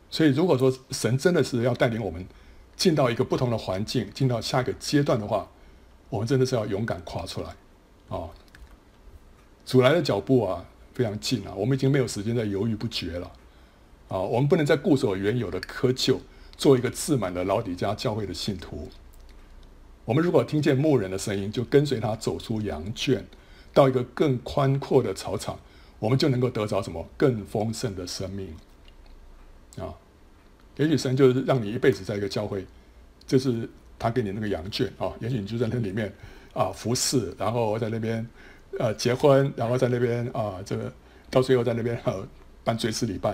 [0.10, 2.26] 所以如果说神真的是要带领我们。
[2.80, 5.46] 进到一个不同的环境，进到下一个阶段的话，
[6.10, 7.50] 我们真的是要勇敢跨出来，
[8.08, 8.30] 啊，
[9.66, 13.30] 主来的脚步啊非常近啊，我们已经没有时间再犹豫不决了，
[14.08, 16.20] 啊，我们不能再固守原有的窠臼，
[16.56, 18.88] 做一个自满的老底嘉教会的信徒。
[20.06, 23.28] 我们如果听见牧人的声音，就跟随他走出羊圈，
[23.74, 25.60] 到一个更宽阔的草场，
[26.00, 28.56] 我们就能够得着什么更丰盛的生命，
[29.78, 29.94] 啊。
[30.78, 32.66] 也许神就是让你一辈子在一个教会，
[33.28, 35.12] 就是他给你那个羊圈啊。
[35.20, 36.14] 也许你就在那里面
[36.54, 38.26] 啊服侍，然后在那边
[38.80, 40.92] 呃结婚，然后在那边啊这个
[41.30, 42.26] 到最后在那边呃
[42.64, 43.32] 办追思礼拜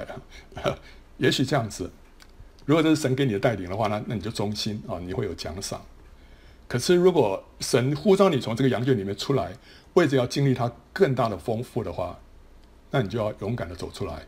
[0.55, 0.75] 啊。
[1.17, 1.89] 也许这样子，
[2.65, 5.79] 如果这是神给你的带领的话呢，那你就忠心啊，你会有奖赏。
[6.67, 9.53] 可是如果神呼召你从这个羊圈里面出来，
[9.93, 12.19] 为着要经历他更大的丰富的话，
[12.89, 14.25] 那你就要勇敢的走出来。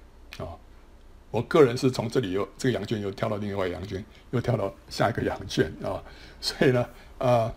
[1.37, 6.01] 我个人是从这里又这个羊圈又跳到另外羊圈，又跳到下一个羊圈啊，
[6.41, 6.83] 所以呢，
[7.19, 7.53] 呃，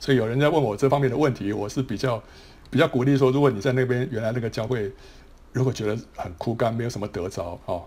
[0.00, 2.20] 所以有人在问我这方面的问题，我是比较
[2.68, 4.90] 比较鼓励说，如果你在那边原来那个教会
[5.52, 7.84] 如果觉得很枯干，没有什么得着哦，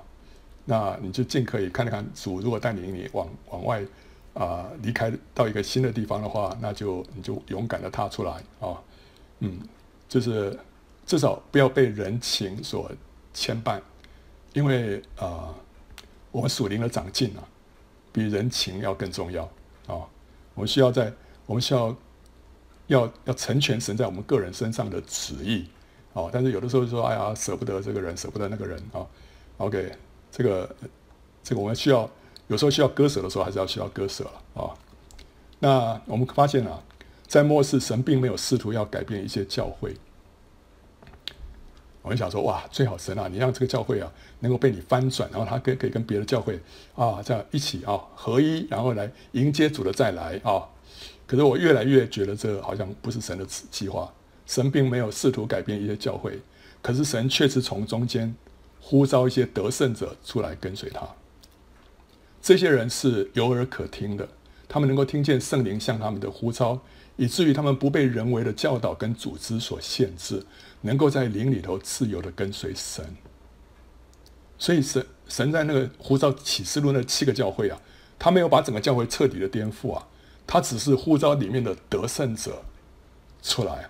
[0.63, 3.83] 那你就尽可以看看主如果带领你往往外
[4.35, 8.31] 啊、离开到一个新的地方的话，那就你就勇敢的踏出来
[8.61, 8.81] 啊、
[9.39, 9.59] 嗯，
[10.07, 10.57] 就是
[11.05, 12.89] 至少不要被人情所
[13.33, 13.81] 牵绊，
[14.55, 15.53] 因为啊、
[16.31, 17.43] 我们属灵的长进啊，
[18.11, 19.43] 比人情要更重要
[19.87, 20.01] 啊、
[20.55, 21.13] 我们需要在
[21.45, 21.95] 我们需要
[22.87, 25.67] 要要成全神在我们个人身上的旨意。
[26.13, 29.07] 哦，但是有的时候说，哎呀，舍不得这个人，舍不得那个人啊、哦。
[29.57, 29.91] OK，
[30.31, 30.75] 这个
[31.43, 32.09] 这个我们需要
[32.47, 34.71] 有时候需要割舍的时候，还是要需要割舍了啊、
[35.59, 36.81] 那我们发现啊，
[37.27, 39.93] 在末世，神并没有试图要改变一些教会。
[42.05, 46.59] 我们想说，哇，最好神啊，你让这个教会啊能够被你翻转，然后他可可以跟别的教会
[46.93, 50.61] 啊这样一起啊合一，然后来迎接主的再来啊。
[51.25, 54.13] 可是我越来越觉得，这好像不是神的计划。
[54.45, 56.39] 神并没有试图改变一些教会，
[56.83, 58.35] 可是神确实从中间
[58.79, 61.01] 呼召一些得胜者出来跟随他。
[62.39, 64.29] 这些人是有耳可听的，
[64.67, 66.79] 他们能够听见圣灵向他们的呼召，
[67.15, 70.45] 以至于他们不被人为的教导跟组织所限制，
[70.85, 73.03] 能够在灵里头自由的跟随神。
[74.57, 77.81] 所以神神在那个呼召启示录那七个教会啊，
[78.17, 80.07] 他没有把整个教会彻底的颠覆啊，
[80.47, 82.63] 他只是呼召里面的得胜者
[83.41, 83.89] 出来。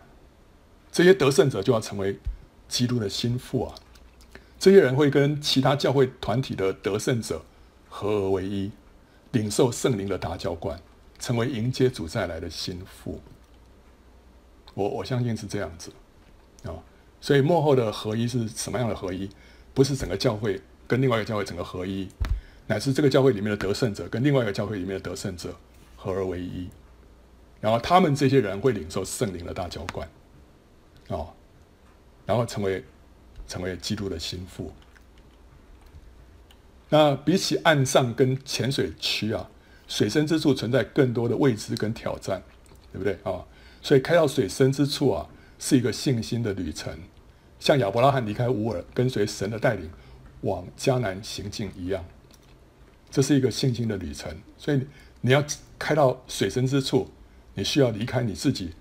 [0.91, 2.18] 这些得胜者就要成为
[2.70, 3.76] 基督的心腹啊！
[4.58, 7.43] 这些人会跟其他教会团体的得胜者
[7.89, 8.72] 合而为一，
[9.34, 10.82] 领受圣灵的大教官，
[11.20, 13.22] 成为迎接主再来的心腹。
[14.74, 15.91] 我我相信是这样子！
[17.26, 19.28] 所以幕后的合一是什么样的合一？
[19.74, 22.08] 不是整个教会跟另外一个教会整个合一，
[22.68, 25.58] 乃是这个教会里面的得胜者跟另外一个教会里面的得胜者
[25.96, 26.70] 合而为一，
[27.60, 30.08] 然后他们这些人会领受圣灵的大浇灌。
[31.08, 31.34] 哦，
[32.28, 32.84] 然后成为
[33.48, 34.72] 成为基督的心腹。
[36.90, 39.50] 那比起岸上跟浅水区啊，
[39.88, 42.44] 水深之处存在更多的未知跟挑战，
[42.94, 43.44] 对不对啊？
[43.82, 46.96] 所以开到水深之处啊，是一个信心的旅程，
[47.66, 49.89] 像亚伯拉罕离开乌尔，跟随神的带领
[50.41, 52.05] 往迦南行进一样，
[53.09, 54.32] 这是一个信心的旅程。
[54.55, 54.86] 所以
[55.22, 55.43] 你要
[55.80, 57.09] 开到水深之处，
[57.55, 58.74] 你需要离开你自己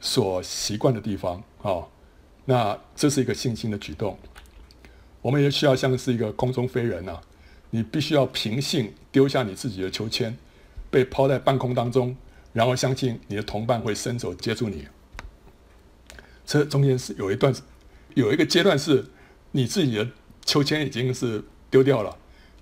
[0.00, 1.40] 所习惯的地方。
[1.60, 1.88] 哦，
[2.46, 4.18] 那这是一个信心的举动。
[5.20, 7.20] 我们也需要像是一个空中飞人啊，
[7.70, 10.36] 你必须要凭信丢下你自己的秋千，
[10.90, 12.16] 被抛在半空当中，
[12.52, 14.88] 然后相信你的同伴会伸手接住你。
[16.44, 17.54] 这中间是有一段，
[18.14, 19.06] 有一个阶段是
[19.52, 20.08] 你自己的
[20.44, 22.16] 秋千已经是丢掉了，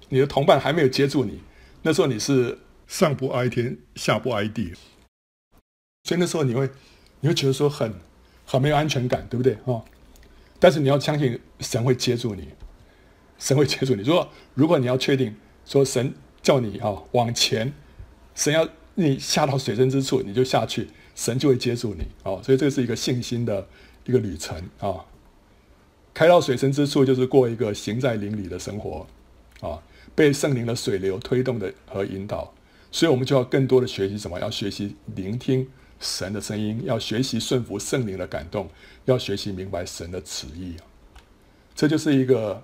[0.09, 1.40] 你的同伴还没有接住你，
[1.82, 4.74] 那时候你是上不挨天，下不挨地，
[6.05, 6.68] 所以那时候你会，
[7.20, 7.92] 你会觉得说很。
[8.46, 9.53] 很没有安全感，对不对？
[9.72, 9.80] 啊，
[10.59, 12.48] 但是你要相信神会接住你，
[13.38, 14.03] 神会接住你。
[14.03, 17.72] 如果如果你要确定说神叫你啊、哦、往前，
[18.34, 22.05] 神要你下到水深之处，你就下去，神就会接住你。
[22.24, 23.68] 哦，所以这是一个信心的
[24.05, 25.05] 一个旅程啊、哦。
[26.20, 29.06] 开到水深之处，就是过一个行在灵里的生活
[29.62, 29.80] 啊、
[30.14, 32.52] 被圣灵的水流推动的和引导。
[32.92, 34.38] 所以我们就要更多的学习什么？
[34.38, 35.66] 要学习聆听。
[35.98, 38.68] 神的声音，要学习顺服圣灵的感动，
[39.06, 40.76] 要学习明白神的旨意。
[41.74, 42.62] 这就是一个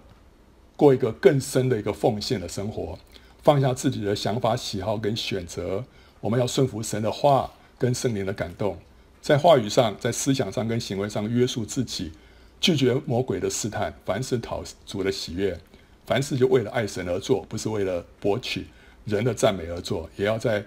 [0.77, 2.99] 过一个更深的一个奉献的生活，
[3.43, 5.83] 放下自己的想法、喜好跟选择。
[6.21, 8.77] 我们要顺服神的话跟圣灵的感动，
[9.23, 12.13] 在话语上、在思想上跟行为上约束自己，
[12.61, 13.95] 拒绝魔鬼的试探。
[14.05, 15.59] 凡事讨主的喜悦，
[16.07, 18.67] 凡事就为了爱神而做，不是为了博取
[19.05, 20.65] 人的赞美而做，也要在。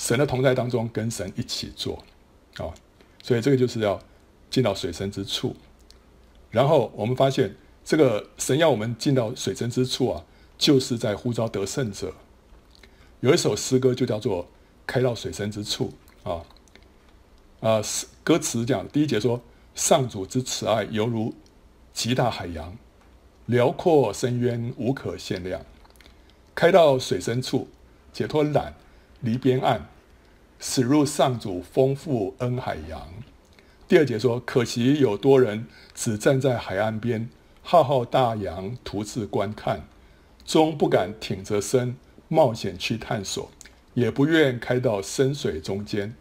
[0.00, 2.04] 神的同在当中，跟神一起做，
[2.58, 2.70] 啊、
[3.20, 4.00] 所以这个就是要
[4.48, 5.56] 进到水深之处。
[6.52, 10.24] 然后我们发现，这个神要我们进到水深之处啊，
[10.56, 12.14] 就是在呼召得胜者。
[13.18, 14.44] 有一首诗歌就叫做
[14.86, 15.92] 《开到水深之处》
[16.30, 16.44] 啊，
[17.58, 17.82] 啊，
[18.22, 19.42] 歌词讲第一节说
[19.78, 21.32] ：“上主之慈爱犹如
[21.92, 22.76] 极大海洋，
[23.46, 25.64] 辽阔深渊无可限量。
[26.52, 27.68] 开到水深处，
[28.12, 28.72] 解脱缆。”
[29.20, 29.82] 离边岸，
[30.58, 33.08] 驶入上主丰富恩海洋。
[33.86, 37.28] 第二节说：可惜有多人只站在海岸边，
[37.62, 39.88] 浩浩大洋独自观看，
[40.44, 43.48] 终不敢挺着身冒险去探索，
[43.94, 46.14] 也不愿开到深水中间。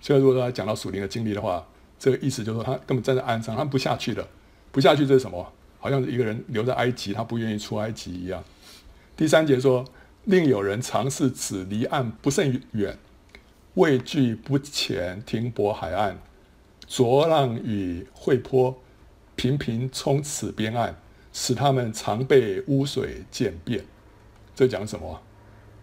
[0.00, 1.64] 所以，如果他讲到属灵的经历的话，
[2.02, 4.26] 这个意思就是说，他根本站在岸上，他不下去的，
[4.72, 5.52] 不下去这是什么？
[5.78, 8.42] 好像是一个人留在埃及，他不愿意出埃及一样。
[9.16, 9.84] 第三节说。
[10.24, 12.96] 另有人尝试只离岸不甚远，
[13.74, 16.16] 畏惧不前停泊海岸，
[16.86, 18.80] 浊浪与惠波，
[19.34, 20.94] 频频冲此边岸，
[21.32, 23.84] 使他们常被污水渐变。
[24.54, 25.20] 这讲什么？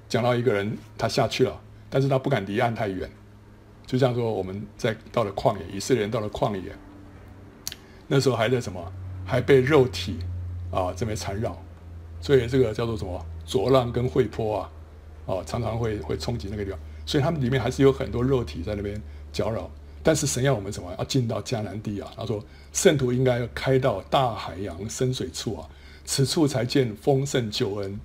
[0.08, 1.60] 讲到一个人他下去了，
[1.90, 3.10] 但是他不敢离岸太远。
[3.90, 6.72] 就像说我们在到了旷野，以色列人到了旷野，
[8.06, 8.80] 那时候还在什么？
[9.26, 10.20] 还被肉体
[10.70, 11.60] 啊这边缠绕，
[12.22, 13.26] 所以这个叫做什么？
[13.48, 14.70] 浊浪跟汇波啊，
[15.26, 19.02] 啊常常会会冲击那个地方，所以他们里面还是有很多肉体在那边
[19.34, 19.68] 搅扰。
[20.04, 20.94] 但是神要我们什么？
[21.00, 22.12] 要进到迦南地啊！
[22.16, 25.68] 他说，圣徒应该要开到大海洋深水处啊，
[26.06, 28.00] 此处才见丰盛救恩，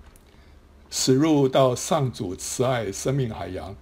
[0.90, 3.76] 驶入到上主慈爱生命海洋，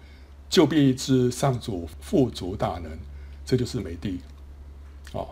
[0.53, 2.93] 就必知上主富足大能。
[3.47, 4.21] 这就是美地
[5.15, 5.25] 啊！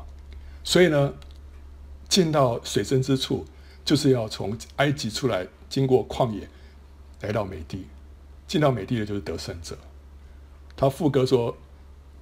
[0.65, 1.13] 所以呢，
[2.09, 3.45] 进到水深之处，
[3.85, 6.49] 就是要从埃及出来，经过旷野，
[7.21, 7.87] 来到美地。
[8.49, 9.77] 进到美地的就是得胜者。
[10.75, 11.57] 他副歌说。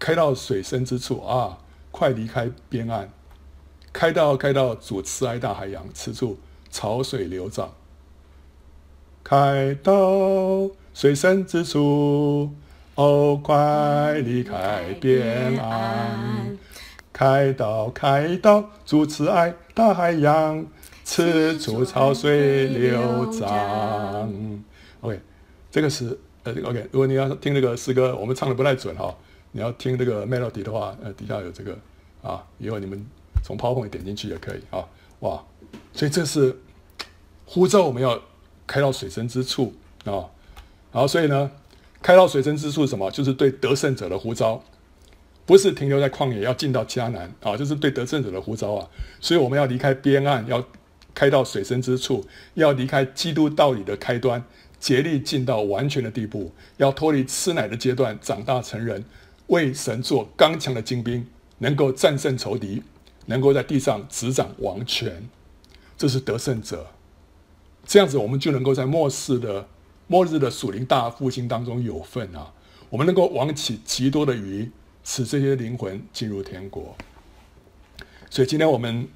[0.01, 1.59] 开到水深之处啊，
[1.91, 3.11] 快离开边岸，
[3.93, 6.39] 开到开到主慈爱大海洋，此处
[6.71, 7.75] 潮水流涨。
[9.25, 12.53] 开到水深之处，
[12.99, 16.59] 哦，快离开边岸，
[17.13, 20.67] 开到开到主慈爱大海洋，
[21.05, 24.29] 此处潮水流涨。
[25.01, 25.21] OK，
[25.71, 29.15] 这个是呃，OK，如果你要听这个诗歌，我们唱的不太准哈。
[29.53, 31.79] 你要听这个 melody 的话，呃，底下有这个
[32.21, 33.07] 啊，以后你们
[33.45, 34.85] 从 power 点进去也可以啊，
[35.21, 35.41] 哇，
[35.93, 36.59] 所以这是
[37.47, 38.21] 呼召我们要
[38.67, 39.73] 开到水深之处
[40.05, 40.27] 啊，
[40.91, 41.49] 然后所以呢，
[42.03, 43.11] 开到水深之处什么？
[43.11, 44.63] 就是对得胜者的呼召，
[45.45, 48.89] 不是停留在旷野，要进到迦南啊，就是对得胜者的呼召啊，
[49.21, 50.65] 所以我们要离开边岸，要
[51.15, 52.25] 开到水深之处，
[52.55, 54.45] 要离开基督道理的开端，
[54.79, 59.05] 竭力进到完全的地步，要脱离吃奶的阶段，长大成人。
[59.49, 61.27] 为神做刚强的精兵，
[61.61, 62.83] 能够战胜仇敌，
[63.25, 65.27] 能够在地上执掌王权，
[65.97, 66.89] 这是得胜者。
[67.87, 69.67] 这样子，我们就能够在末世的
[70.09, 72.53] 末日的属灵大复兴当中有份啊！
[72.91, 74.69] 我们能够网起极多的鱼，
[75.05, 76.97] 使这些灵魂进入天国。
[78.31, 79.07] 所以，今天我们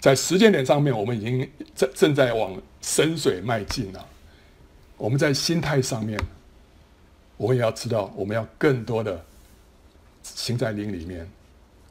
[0.00, 4.06] 在时间点上面，我们已经正正在往深水迈进了。
[4.96, 6.18] 我们在心态上面，
[7.36, 9.24] 我也要知道，我们要更多的。
[10.22, 11.26] 行在灵里面，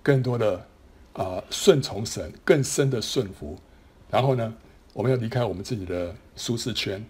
[0.03, 0.63] 更多的
[1.13, 3.57] 啊顺从神，更深的顺服。
[4.11, 4.53] 然后呢，
[4.93, 7.03] 我们要离开我们自己的舒适圈，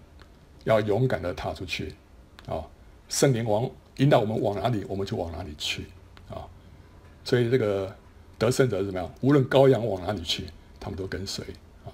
[0.67, 1.95] 要勇敢的踏出去
[2.45, 2.61] 啊！
[3.07, 5.85] 圣灵往引导我们往哪里，我们就往哪里去
[6.29, 6.43] 啊！
[7.23, 7.95] 所以这个
[8.37, 9.09] 得胜者是怎么样？
[9.21, 10.43] 无论羔羊往哪里去，
[10.77, 11.45] 他们都跟随
[11.85, 11.89] 啊。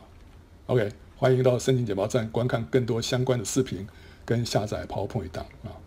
[0.65, 3.87] OK，欢迎到圣经简报站观看更多相关的视频
[4.25, 5.77] 跟下载 PowerPoint 档啊。